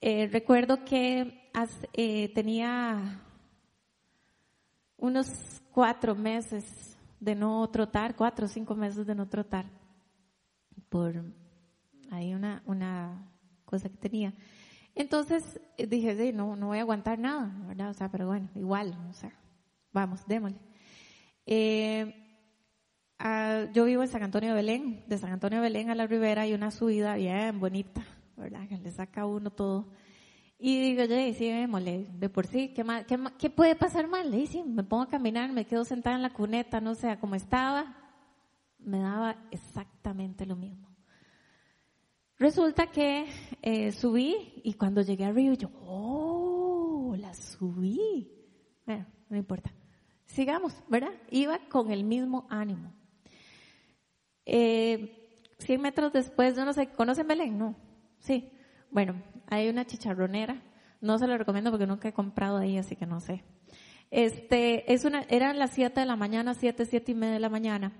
[0.00, 1.50] Eh, recuerdo que
[1.92, 3.20] eh, tenía
[4.96, 5.28] unos
[5.72, 6.64] cuatro meses
[7.18, 9.66] de no trotar, cuatro o cinco meses de no trotar,
[10.88, 11.22] por
[12.10, 13.30] ahí una, una
[13.64, 14.34] cosa que tenía.
[14.94, 17.90] Entonces eh, dije, sí, no, no voy a aguantar nada, ¿verdad?
[17.90, 19.32] O sea, pero bueno, igual, o sea,
[19.92, 20.60] vamos, démosle.
[23.22, 25.04] Ah, yo vivo en San Antonio de Belén.
[25.06, 28.02] De San Antonio de Belén a la Ribera hay una subida bien bonita,
[28.34, 28.66] ¿verdad?
[28.66, 29.92] Que le saca uno todo.
[30.58, 34.34] Y digo, oye, sí, démosle, de por sí, ¿qué, qué, qué puede pasar mal?
[34.34, 37.34] Y sí, me pongo a caminar, me quedo sentada en la cuneta, no sé, como
[37.34, 37.94] estaba,
[38.78, 40.89] me daba exactamente lo mismo.
[42.40, 43.26] Resulta que
[43.60, 48.32] eh, subí y cuando llegué arriba yo, oh, la subí.
[48.86, 49.70] Bueno, no importa.
[50.24, 51.12] Sigamos, ¿verdad?
[51.30, 52.94] Iba con el mismo ánimo.
[54.46, 57.58] Eh, 100 metros después, yo no sé, ¿conocen Belén?
[57.58, 57.76] No.
[58.20, 58.50] Sí.
[58.90, 60.62] Bueno, hay una chicharronera.
[61.02, 63.44] No se lo recomiendo porque nunca he comprado ahí, así que no sé.
[64.10, 67.50] Este, es una, eran las 7 de la mañana, 7, 7 y media de la
[67.50, 67.92] mañana.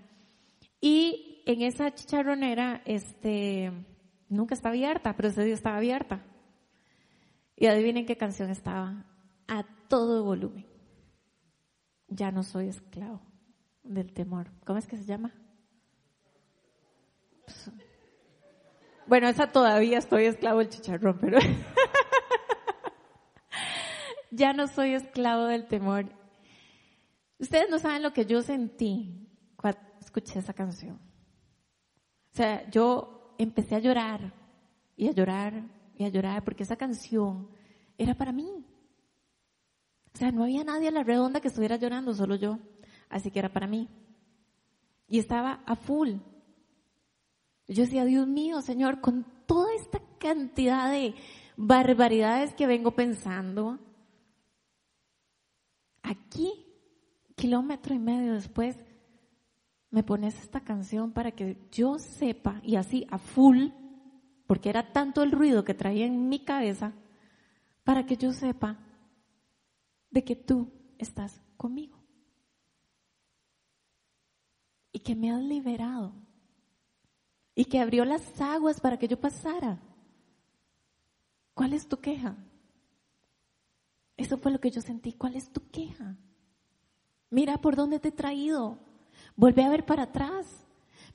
[0.81, 3.71] Y en esa chicharronera, este,
[4.31, 6.25] nunca estaba abierta, pero ese día estaba abierta.
[7.57, 9.05] Y adivinen qué canción estaba.
[9.47, 10.67] A todo volumen.
[12.09, 13.21] Ya no soy esclavo
[13.83, 14.51] del temor.
[14.65, 15.35] ¿Cómo es que se llama?
[19.07, 21.39] Bueno, esa todavía estoy esclavo del chicharrón, pero
[24.31, 26.07] ya no soy esclavo del temor.
[27.39, 31.01] Ustedes no saben lo que yo sentí cuando escuché esa canción.
[32.33, 34.33] O sea, yo empecé a llorar
[34.97, 37.49] y a llorar y a llorar porque esa canción
[37.97, 38.65] era para mí.
[40.13, 42.59] O sea, no había nadie a la redonda que estuviera llorando, solo yo.
[43.09, 43.89] Así que era para mí.
[45.09, 46.15] Y estaba a full.
[47.69, 51.15] Yo decía, Dios mío, Señor, con toda esta cantidad de
[51.57, 53.79] barbaridades que vengo pensando,
[56.03, 56.67] aquí,
[57.37, 58.77] kilómetro y medio después,
[59.91, 63.69] me pones esta canción para que yo sepa, y así a full,
[64.47, 66.93] porque era tanto el ruido que traía en mi cabeza,
[67.85, 68.79] para que yo sepa
[70.11, 71.99] de que tú estás conmigo.
[74.93, 76.13] Y que me has liberado
[77.55, 79.81] y que abrió las aguas para que yo pasara.
[81.55, 82.37] ¿Cuál es tu queja?
[84.17, 85.13] Eso fue lo que yo sentí.
[85.13, 86.17] ¿Cuál es tu queja?
[87.29, 88.79] Mira por dónde te he traído.
[89.37, 90.47] Vuelve a ver para atrás.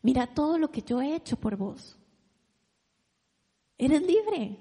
[0.01, 1.97] Mira todo lo que yo he hecho por vos.
[3.77, 4.57] Eres libre.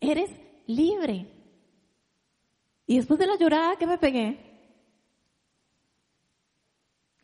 [0.00, 0.30] Eres
[0.66, 1.30] libre.
[2.86, 4.38] Y después de la llorada que me pegué,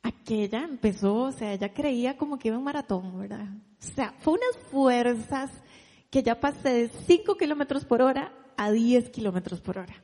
[0.02, 3.46] aquella empezó, o sea, ella creía como que iba un maratón, ¿verdad?
[3.80, 5.50] O sea, fue unas fuerzas
[6.10, 10.02] que ya pasé de 5 kilómetros por hora a 10 kilómetros por hora.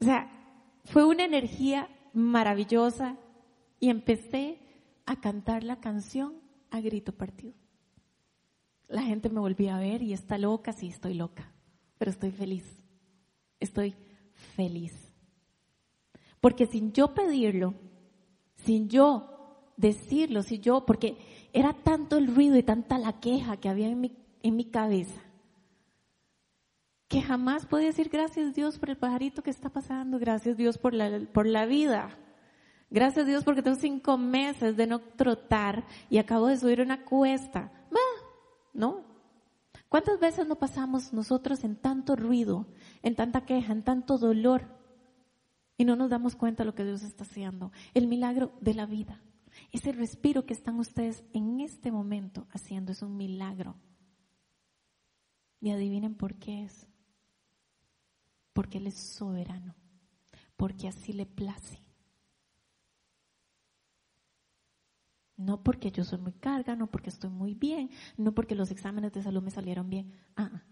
[0.00, 0.30] O sea,
[0.84, 3.16] fue una energía maravillosa
[3.80, 4.58] y empecé
[5.06, 6.34] a cantar la canción
[6.70, 7.54] a grito partido.
[8.86, 11.52] La gente me volvía a ver y está loca, sí estoy loca,
[11.98, 12.64] pero estoy feliz.
[13.58, 13.94] Estoy
[14.56, 14.92] feliz.
[16.40, 17.74] Porque sin yo pedirlo,
[18.56, 19.30] sin yo
[19.76, 21.16] decirlo, si yo, porque
[21.52, 25.20] era tanto el ruido y tanta la queja que había en mi, en mi cabeza,
[27.08, 30.94] que jamás podía decir gracias Dios por el pajarito que está pasando, gracias Dios por
[30.94, 32.16] la, por la vida.
[32.90, 37.72] Gracias Dios porque tengo cinco meses de no trotar y acabo de subir una cuesta.
[38.72, 39.04] ¿No?
[39.88, 42.66] ¿Cuántas veces no pasamos nosotros en tanto ruido,
[43.02, 44.68] en tanta queja, en tanto dolor
[45.76, 47.72] y no nos damos cuenta de lo que Dios está haciendo?
[47.94, 49.20] El milagro de la vida.
[49.72, 53.76] Ese respiro que están ustedes en este momento haciendo es un milagro.
[55.60, 56.86] Y adivinen por qué es.
[58.52, 59.74] Porque Él es soberano.
[60.56, 61.89] Porque así le place.
[65.40, 67.88] No porque yo soy muy carga, no porque estoy muy bien,
[68.18, 70.12] no porque los exámenes de salud me salieron bien.
[70.36, 70.62] Ah, ah,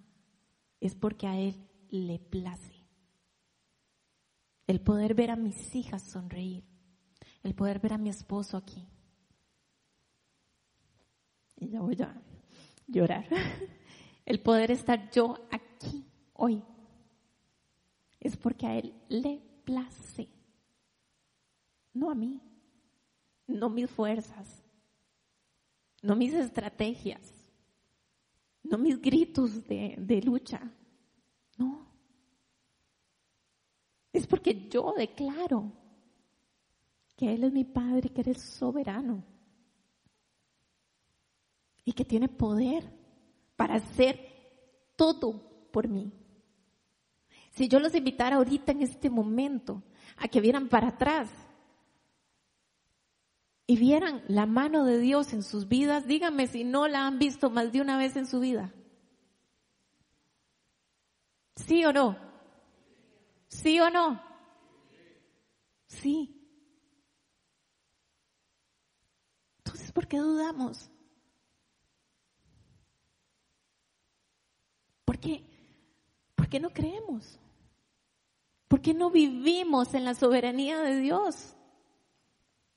[0.79, 1.55] es porque a Él
[1.89, 2.85] le place.
[4.67, 6.65] El poder ver a mis hijas sonreír,
[7.43, 8.87] el poder ver a mi esposo aquí.
[11.57, 12.21] Y ya voy a
[12.87, 13.27] llorar.
[14.27, 16.05] El poder estar yo aquí
[16.35, 16.63] hoy
[18.21, 20.29] es porque a Él le place,
[21.95, 22.39] no a mí
[23.49, 24.63] no mis fuerzas,
[26.03, 27.21] no mis estrategias,
[28.63, 30.61] no mis gritos de, lucha.
[31.57, 31.87] No.
[34.13, 35.73] Es porque yo declaro
[37.17, 39.25] que Él es mi Padre, que Él es soberano
[41.85, 42.85] y que tiene poder
[43.57, 44.21] para hacer
[44.95, 46.13] todo por mí.
[47.51, 49.83] Si yo los invitara ahorita en este momento
[50.19, 51.29] a que vieran para atrás,
[53.71, 57.51] y vieran la mano de Dios en sus vidas, díganme si no la han visto
[57.51, 58.73] más de una vez en su vida.
[61.55, 62.17] ¿Sí o no?
[63.49, 64.23] ¿Sí o no?
[65.87, 66.35] Sí.
[69.59, 70.91] Entonces, ¿por qué dudamos?
[75.05, 75.45] ¿Por qué?
[76.35, 77.39] ¿Por qué no creemos?
[78.67, 81.58] ¿Por qué no vivimos en la soberanía de Dios?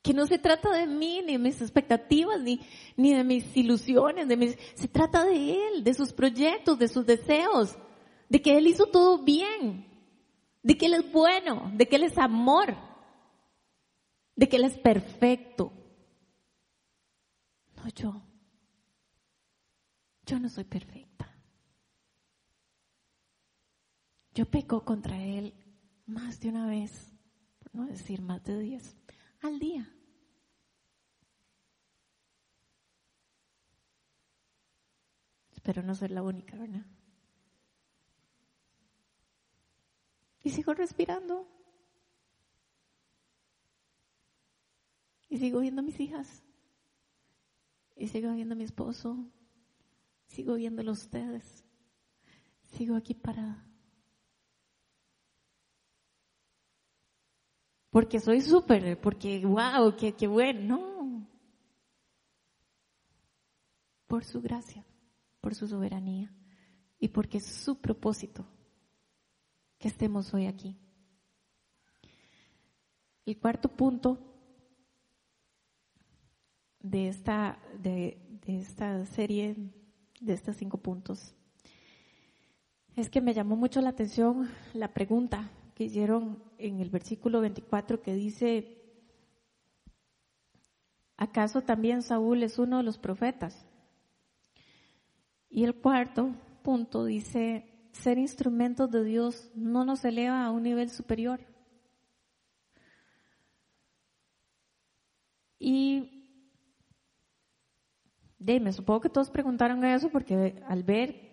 [0.02, 2.60] Que no se trata de mí, ni de mis expectativas, ni,
[2.98, 7.06] ni de mis ilusiones, de mis, se trata de Él, de sus proyectos, de sus
[7.06, 7.78] deseos,
[8.28, 9.86] de que Él hizo todo bien,
[10.64, 12.76] de que Él es bueno, de que Él es amor,
[14.36, 15.72] de que Él es perfecto.
[17.76, 18.22] No yo.
[20.26, 21.12] Yo no soy perfecta.
[24.34, 25.54] Yo peco contra Él
[26.06, 27.14] más de una vez,
[27.60, 28.96] por no decir más de diez
[29.42, 29.88] al día.
[35.52, 36.86] Espero no ser la única, ¿verdad?
[40.44, 41.48] Y sigo respirando.
[45.30, 46.44] Y sigo viendo a mis hijas.
[47.96, 49.18] Y sigo viendo a mi esposo.
[50.26, 51.64] Sigo viéndolo a ustedes.
[52.64, 53.71] Sigo aquí parada.
[57.92, 60.78] Porque soy súper, porque wow, qué, qué bueno.
[60.78, 61.28] No.
[64.08, 64.86] Por su gracia,
[65.40, 66.34] por su soberanía
[67.00, 68.46] y porque es su propósito
[69.78, 70.78] que estemos hoy aquí.
[73.26, 74.20] El cuarto punto
[76.80, 79.56] de esta, de, de esta serie,
[80.20, 81.34] de estos cinco puntos,
[82.96, 88.14] es que me llamó mucho la atención la pregunta, hicieron en el versículo 24 que
[88.14, 88.78] dice,
[91.18, 93.66] ¿acaso también Saúl es uno de los profetas?
[95.50, 100.90] Y el cuarto punto dice, ser instrumentos de Dios no nos eleva a un nivel
[100.90, 101.40] superior.
[105.60, 106.22] Y
[108.40, 111.32] de, me supongo que todos preguntaron eso porque al ver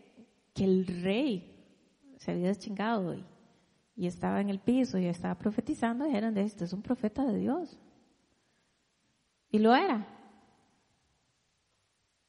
[0.53, 1.55] que el rey
[2.19, 3.25] se había deschingado y
[3.99, 7.37] y estaba en el piso y estaba profetizando, dijeron, de este es un profeta de
[7.37, 7.77] Dios.
[9.51, 10.07] Y lo era.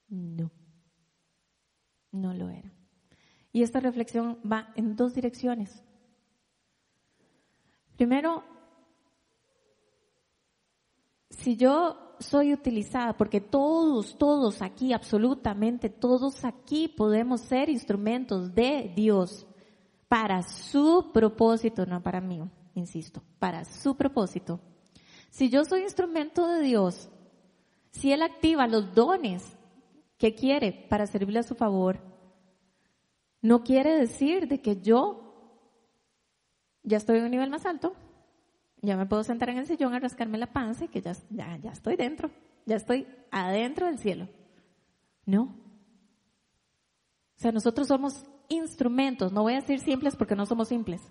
[0.08, 0.50] No,
[2.12, 2.74] no lo era.
[3.52, 5.84] Y esta reflexión va en dos direcciones.
[7.96, 8.44] Primero,
[11.30, 18.92] si yo soy utilizada, porque todos, todos aquí, absolutamente todos aquí podemos ser instrumentos de
[18.96, 19.46] Dios
[20.10, 22.42] para su propósito, no para mí,
[22.74, 24.60] insisto, para su propósito.
[25.30, 27.10] Si yo soy instrumento de Dios,
[27.92, 29.56] si Él activa los dones
[30.18, 32.00] que quiere para servirle a su favor,
[33.42, 35.30] no quiere decir de que yo
[36.82, 37.94] ya estoy en un nivel más alto,
[38.82, 41.58] ya me puedo sentar en el sillón a rascarme la panza y que ya, ya,
[41.58, 42.32] ya estoy dentro,
[42.66, 44.28] ya estoy adentro del cielo.
[45.26, 45.44] No.
[47.38, 51.02] O sea, nosotros somos instrumentos, no voy a decir simples porque no somos simples.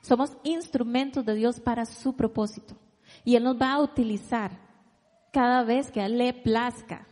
[0.00, 2.76] Somos instrumentos de Dios para su propósito.
[3.24, 4.52] Y Él nos va a utilizar
[5.32, 7.06] cada vez que Él le plazca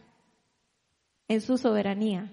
[1.28, 2.30] en su soberanía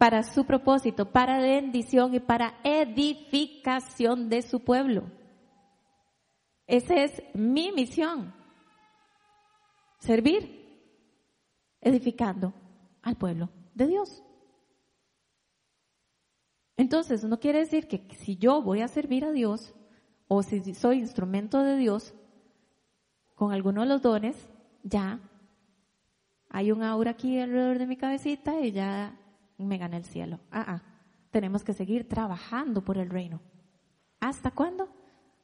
[0.00, 5.04] para su propósito, para bendición y para edificación de su pueblo.
[6.66, 8.32] Esa es mi misión.
[9.98, 10.58] Servir,
[11.82, 12.54] edificando
[13.02, 14.22] al pueblo de Dios.
[16.80, 19.74] Entonces, no quiere decir que si yo voy a servir a Dios
[20.28, 22.14] o si soy instrumento de Dios
[23.34, 24.48] con alguno de los dones,
[24.82, 25.20] ya
[26.48, 29.14] hay un aura aquí alrededor de mi cabecita y ya
[29.58, 30.40] me gana el cielo.
[30.50, 30.82] Ah, ah.
[31.30, 33.42] Tenemos que seguir trabajando por el reino.
[34.18, 34.88] ¿Hasta cuándo?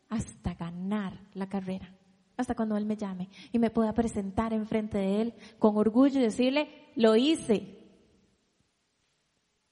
[0.08, 1.94] Hasta ganar la carrera.
[2.38, 6.22] Hasta cuando Él me llame y me pueda presentar enfrente de Él con orgullo y
[6.22, 7.75] decirle, lo hice.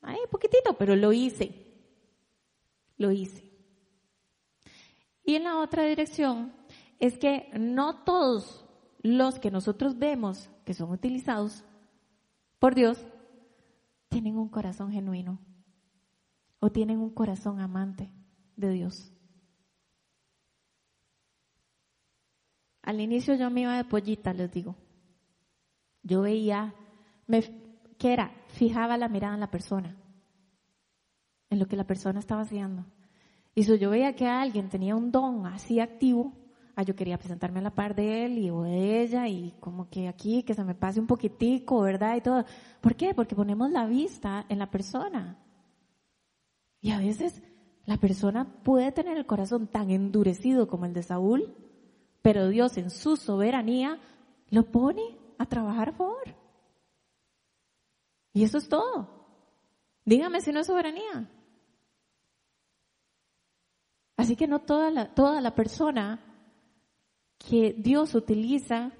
[0.04, 1.52] Ay, poquitito, pero lo hice.
[2.96, 3.42] Lo hice.
[5.24, 6.52] Y en la otra dirección
[7.00, 8.64] es que no todos
[9.02, 11.64] los que nosotros vemos que son utilizados
[12.58, 12.98] por Dios
[14.08, 15.38] tienen un corazón genuino
[16.60, 18.10] o tienen un corazón amante
[18.56, 19.12] de Dios.
[22.82, 24.76] Al inicio yo me iba de pollita, les digo.
[26.02, 26.74] Yo veía,
[27.26, 27.42] me,
[27.98, 28.30] ¿qué era?
[28.54, 29.96] Fijaba la mirada en la persona,
[31.50, 32.84] en lo que la persona estaba haciendo.
[33.52, 36.32] Y si yo veía que alguien tenía un don así activo,
[36.76, 39.90] ah, yo quería presentarme a la par de él y o de ella y como
[39.90, 42.16] que aquí, que se me pase un poquitico, ¿verdad?
[42.16, 42.44] Y todo.
[42.80, 43.12] ¿Por qué?
[43.12, 45.36] Porque ponemos la vista en la persona.
[46.80, 47.42] Y a veces
[47.86, 51.56] la persona puede tener el corazón tan endurecido como el de Saúl,
[52.22, 53.98] pero Dios en su soberanía
[54.48, 55.02] lo pone
[55.38, 56.43] a trabajar a favor.
[58.34, 59.08] Y eso es todo.
[60.04, 61.30] Dígame si no es soberanía.
[64.16, 66.20] Así que no toda la, toda la persona
[67.38, 68.92] que Dios utiliza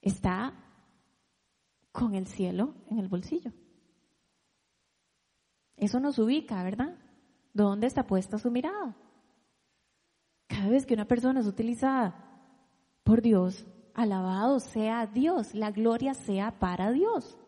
[0.00, 0.54] está
[1.92, 3.52] con el cielo en el bolsillo.
[5.76, 6.96] Eso nos ubica, ¿verdad?
[7.52, 8.96] ¿Dónde está puesta su mirada?
[10.46, 12.14] Cada vez que una persona es utilizada
[13.02, 17.39] por Dios, alabado sea Dios, la gloria sea para Dios.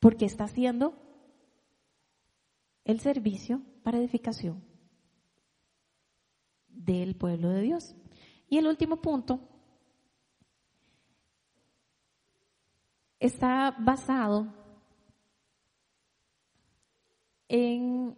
[0.00, 0.94] Porque está haciendo
[2.84, 4.62] el servicio para edificación
[6.68, 7.96] del pueblo de Dios.
[8.48, 9.40] Y el último punto
[13.18, 14.52] está basado
[17.48, 18.16] en,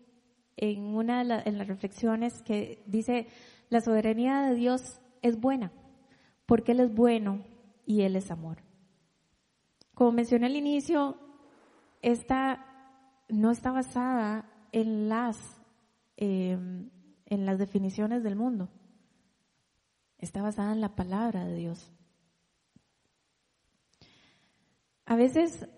[0.56, 3.28] en una de las reflexiones que dice,
[3.70, 5.72] la soberanía de Dios es buena,
[6.46, 7.44] porque Él es bueno
[7.86, 8.58] y Él es amor.
[9.94, 11.16] Como mencioné al inicio,
[12.02, 12.64] esta
[13.28, 15.38] no está basada en las
[16.16, 16.90] em,
[17.26, 18.68] en las definiciones del mundo.
[20.18, 21.92] Está basada en la palabra de Dios.
[25.04, 25.68] A veces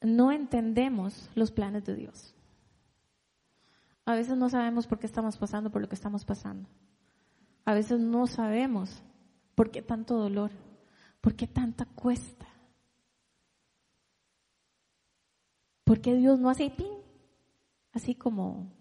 [0.00, 2.34] no entendemos los planes de Dios.
[4.04, 6.68] A veces no sabemos por qué estamos pasando por lo que estamos pasando.
[7.64, 9.02] A veces no sabemos
[9.56, 10.52] por qué tanto dolor,
[11.20, 12.46] por qué tanta cuesta.
[15.86, 16.92] ¿Por qué Dios no hace pin?
[17.92, 18.72] Así como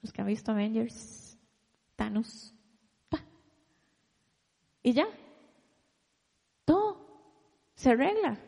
[0.00, 1.38] los que han visto Avengers,
[1.96, 2.54] Thanos.
[4.82, 5.06] Y ya.
[6.64, 6.96] Todo
[7.74, 8.38] se arregla.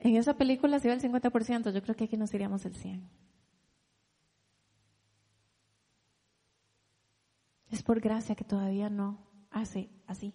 [0.00, 3.08] En esa película se iba el 50%, yo creo que aquí nos iríamos el 100%.
[7.70, 9.18] Es por gracia que todavía no
[9.50, 10.34] hace así.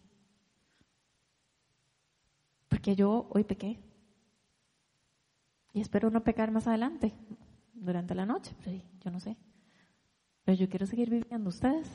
[2.82, 3.78] Porque yo hoy pequé.
[5.72, 7.14] Y espero no pecar más adelante
[7.76, 8.56] durante la noche,
[9.02, 9.38] yo no sé.
[10.44, 11.50] Pero yo quiero seguir viviendo.
[11.50, 11.88] ¿Ustedes?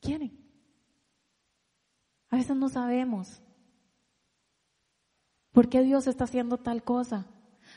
[0.00, 0.32] ¿Quieren?
[2.30, 3.42] A veces no sabemos
[5.52, 7.26] por qué Dios está haciendo tal cosa.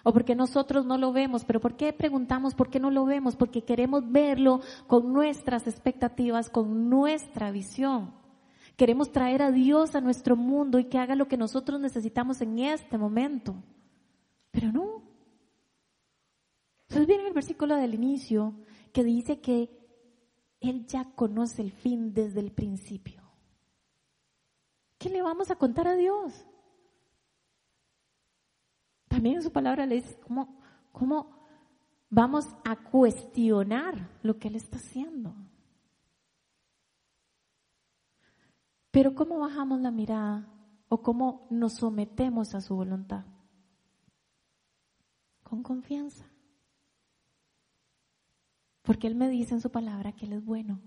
[0.03, 3.35] O porque nosotros no lo vemos, pero ¿por qué preguntamos por qué no lo vemos?
[3.35, 8.22] Porque queremos verlo con nuestras expectativas, con nuestra visión.
[8.75, 12.59] Queremos traer a Dios a nuestro mundo y que haga lo que nosotros necesitamos en
[12.59, 13.55] este momento.
[14.51, 15.03] Pero no,
[16.93, 18.53] Ustedes vieron el versículo del inicio
[18.91, 19.67] que dice que
[20.59, 23.23] Él ya conoce el fin desde el principio.
[24.99, 26.45] ¿Qué le vamos a contar a Dios?
[29.07, 30.59] También en su palabra le dice cómo,
[30.91, 31.47] cómo
[32.11, 35.33] vamos a cuestionar lo que Él está haciendo.
[38.93, 40.47] Pero ¿cómo bajamos la mirada
[40.87, 43.25] o cómo nos sometemos a su voluntad?
[45.41, 46.29] Con confianza.
[48.83, 50.79] Porque Él me dice en su palabra que Él es bueno.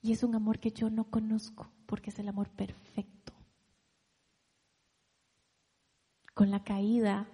[0.00, 3.32] Y es un amor que yo no conozco porque es el amor perfecto.
[6.32, 7.26] Con la caída,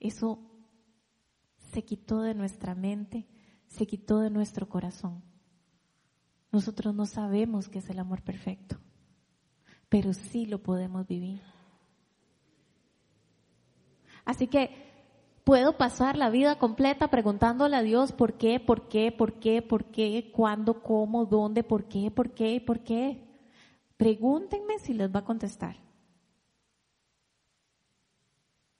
[0.00, 0.38] eso
[1.56, 3.26] se quitó de nuestra mente,
[3.68, 5.22] se quitó de nuestro corazón.
[6.52, 8.76] Nosotros no sabemos qué es el amor perfecto,
[9.88, 11.42] pero sí lo podemos vivir.
[14.24, 14.70] Así que
[15.44, 19.84] puedo pasar la vida completa preguntándole a Dios por qué, por qué, por qué, por
[19.84, 23.22] qué, cuándo, cómo, dónde, por qué, por qué, por qué.
[23.96, 25.76] Pregúntenme si les va a contestar.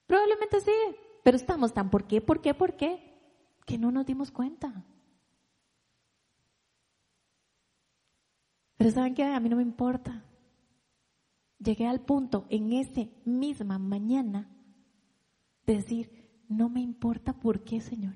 [0.07, 0.73] Probablemente sí,
[1.23, 3.14] pero estamos tan por qué, por qué, por qué,
[3.64, 4.85] que no nos dimos cuenta.
[8.77, 9.24] Pero ¿saben qué?
[9.24, 10.24] A mí no me importa.
[11.59, 14.51] Llegué al punto en esa misma mañana
[15.64, 18.14] de decir, no me importa por qué, Señor.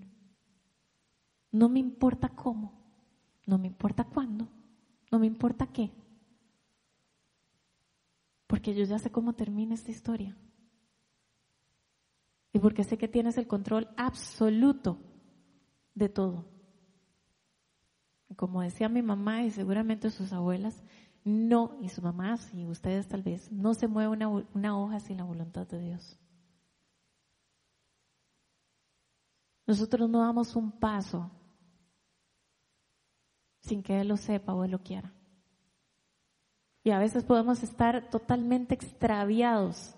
[1.50, 2.72] No me importa cómo.
[3.46, 4.48] No me importa cuándo.
[5.10, 5.90] No me importa qué.
[8.46, 10.36] Porque yo ya sé cómo termina esta historia
[12.52, 14.98] y porque sé que tienes el control absoluto
[15.94, 16.46] de todo.
[18.36, 20.82] Como decía mi mamá y seguramente sus abuelas,
[21.24, 25.18] no, y su mamá, y ustedes tal vez, no se mueve una, una hoja sin
[25.18, 26.18] la voluntad de Dios.
[29.66, 31.30] Nosotros no damos un paso
[33.60, 35.12] sin que Él lo sepa o Él lo quiera.
[36.82, 39.94] Y a veces podemos estar totalmente extraviados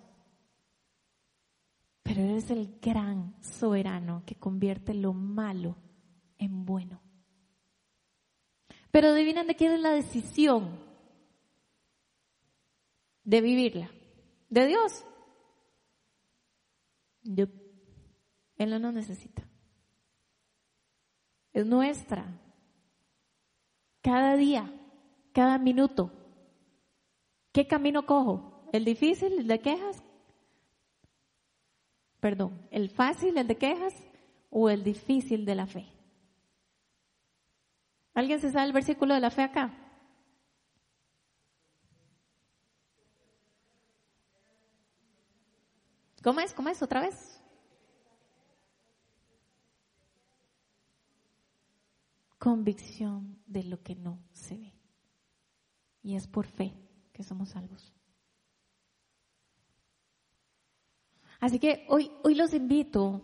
[2.03, 5.77] pero eres el gran soberano que convierte lo malo
[6.39, 7.01] en bueno.
[8.93, 10.79] Pero adivinen de quién es la decisión
[13.25, 13.91] de vivirla.
[14.49, 15.05] De Dios.
[17.25, 19.43] Él no nos necesita.
[21.53, 22.25] Es nuestra.
[24.03, 24.73] Cada día,
[25.33, 26.13] cada minuto.
[27.51, 28.69] ¿Qué camino cojo?
[28.73, 30.01] ¿El difícil, el de quejas?
[32.23, 33.93] perdón, el fácil, el de quejas,
[34.49, 35.87] o el difícil de la fe.
[38.15, 39.73] ¿Alguien se sabe el versículo de la fe acá?
[46.23, 46.55] ¿Cómo es?
[46.55, 46.81] ¿Cómo es?
[46.83, 47.41] ¿Otra vez?
[52.39, 54.73] Convicción de lo que no se ve.
[56.03, 56.75] Y es por fe
[57.13, 57.93] que somos salvos.
[61.41, 63.21] Así que hoy, hoy los invito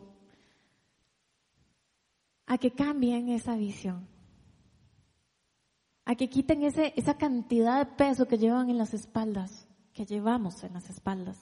[2.47, 4.09] a que cambien esa visión,
[6.09, 10.65] a que quiten ese, esa cantidad de peso que llevan en las espaldas, que llevamos
[10.65, 11.37] en las espaldas,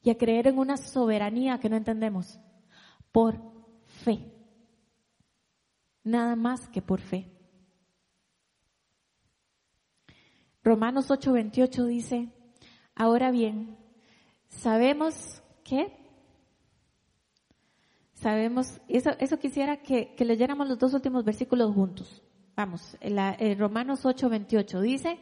[0.00, 2.38] y a creer en una soberanía que no entendemos,
[3.10, 3.34] por
[4.04, 4.32] fe,
[6.04, 7.26] nada más que por fe.
[10.62, 12.28] Romanos 8:28 dice,
[12.94, 13.76] ahora bien,
[14.50, 15.96] Sabemos que,
[18.14, 22.22] sabemos, eso, eso quisiera que, que leyéramos los dos últimos versículos juntos.
[22.56, 25.18] Vamos, en, Romanos 8, 28 dice,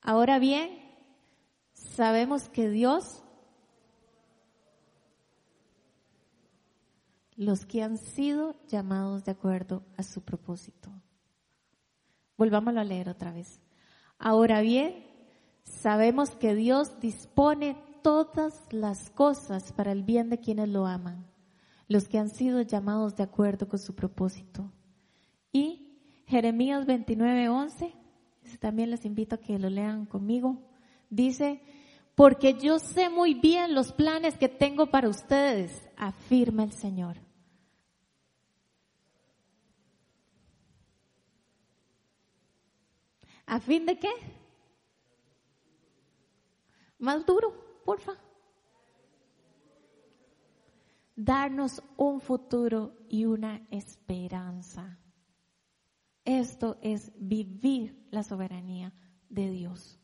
[0.00, 0.70] ahora bien,
[1.72, 3.22] sabemos que Dios,
[7.36, 10.90] los que han sido llamados de acuerdo a su propósito.
[12.36, 13.60] Volvámoslo a leer otra vez.
[14.18, 15.06] Ahora bien,
[15.64, 21.26] sabemos que Dios dispone todas las cosas para el bien de quienes lo aman,
[21.88, 24.72] los que han sido llamados de acuerdo con su propósito.
[25.52, 25.85] Y
[26.26, 27.94] Jeremías 29, 11,
[28.58, 30.58] también les invito a que lo lean conmigo,
[31.08, 31.62] dice,
[32.14, 37.16] porque yo sé muy bien los planes que tengo para ustedes, afirma el Señor.
[43.46, 44.10] ¿A fin de qué?
[46.98, 48.14] Más duro porfa.
[51.14, 54.98] Darnos un futuro y una esperanza.
[56.26, 58.92] Esto es vivir la soberanía
[59.28, 60.00] de Dios.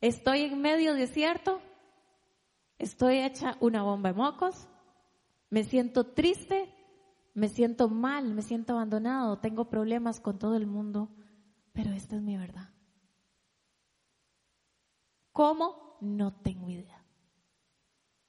[0.00, 1.60] Estoy en medio desierto,
[2.78, 4.68] estoy hecha una bomba de mocos,
[5.50, 6.74] Me siento triste,
[7.34, 11.10] me siento mal, me siento abandonado, tengo problemas con todo el mundo,
[11.72, 12.70] pero esta es mi verdad.
[15.30, 15.98] ¿Cómo?
[16.00, 17.04] No tengo idea.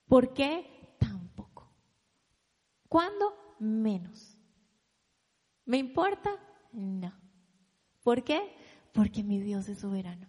[0.06, 0.98] ¿Por qué?
[1.00, 1.72] Tampoco.
[2.90, 3.34] ¿Cuándo?
[3.60, 4.33] Menos.
[5.66, 6.32] ¿Me importa?
[6.72, 7.14] No.
[8.04, 8.56] ¿Por qué?
[8.92, 10.28] Porque mi Dios es soberano.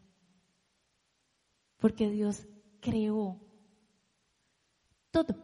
[1.78, 2.46] Porque Dios
[2.80, 3.40] creó
[5.10, 5.36] todo,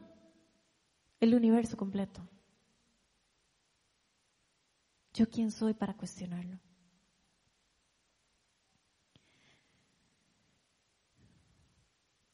[1.21, 2.29] el universo completo.
[5.13, 6.59] ¿Yo quién soy para cuestionarlo?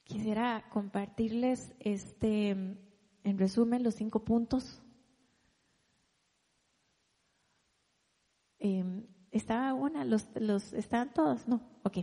[0.05, 4.86] Quisiera compartirles este, en resumen, los cinco puntos.
[8.67, 8.85] Eh,
[9.31, 10.05] ¿Estaba una?
[10.05, 11.47] ¿Los, los, ¿Están todos?
[11.47, 11.99] No, ok.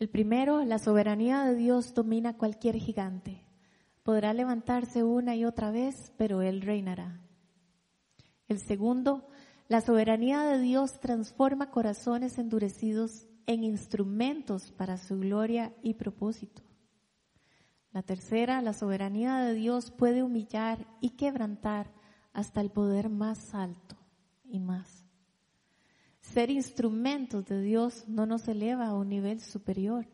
[0.00, 3.44] El primero, la soberanía de Dios domina cualquier gigante.
[4.02, 7.20] Podrá levantarse una y otra vez, pero Él reinará.
[8.48, 9.28] El segundo,
[9.68, 16.62] la soberanía de Dios transforma corazones endurecidos en instrumentos para su gloria y propósito.
[17.92, 21.92] La tercera, la soberanía de Dios puede humillar y quebrantar
[22.32, 23.96] hasta el poder más alto
[24.44, 25.05] y más.
[26.32, 30.06] Ser instrumentos de Dios no nos eleva a un nivel superior.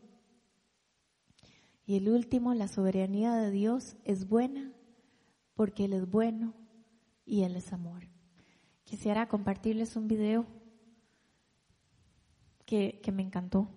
[1.85, 4.71] Y el último, la soberanía de Dios es buena
[5.55, 6.53] porque Él es bueno
[7.25, 8.07] y Él es amor.
[8.85, 10.45] Quisiera compartirles un video
[12.65, 13.67] que, que me encantó.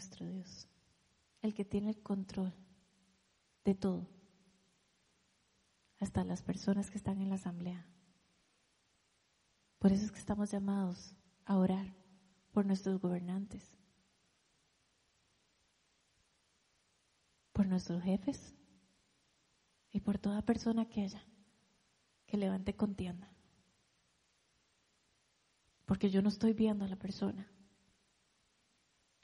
[0.00, 0.66] Nuestro Dios,
[1.42, 2.54] el que tiene el control
[3.66, 4.08] de todo,
[5.98, 7.86] hasta las personas que están en la asamblea.
[9.78, 11.94] Por eso es que estamos llamados a orar
[12.50, 13.76] por nuestros gobernantes,
[17.52, 18.54] por nuestros jefes
[19.90, 21.22] y por toda persona que haya
[22.26, 23.30] que levante contienda.
[25.84, 27.46] Porque yo no estoy viendo a la persona.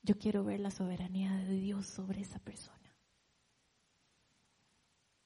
[0.07, 2.95] Yo quiero ver la soberanía de Dios sobre esa persona.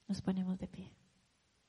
[0.09, 0.91] Nos ponemos de pie.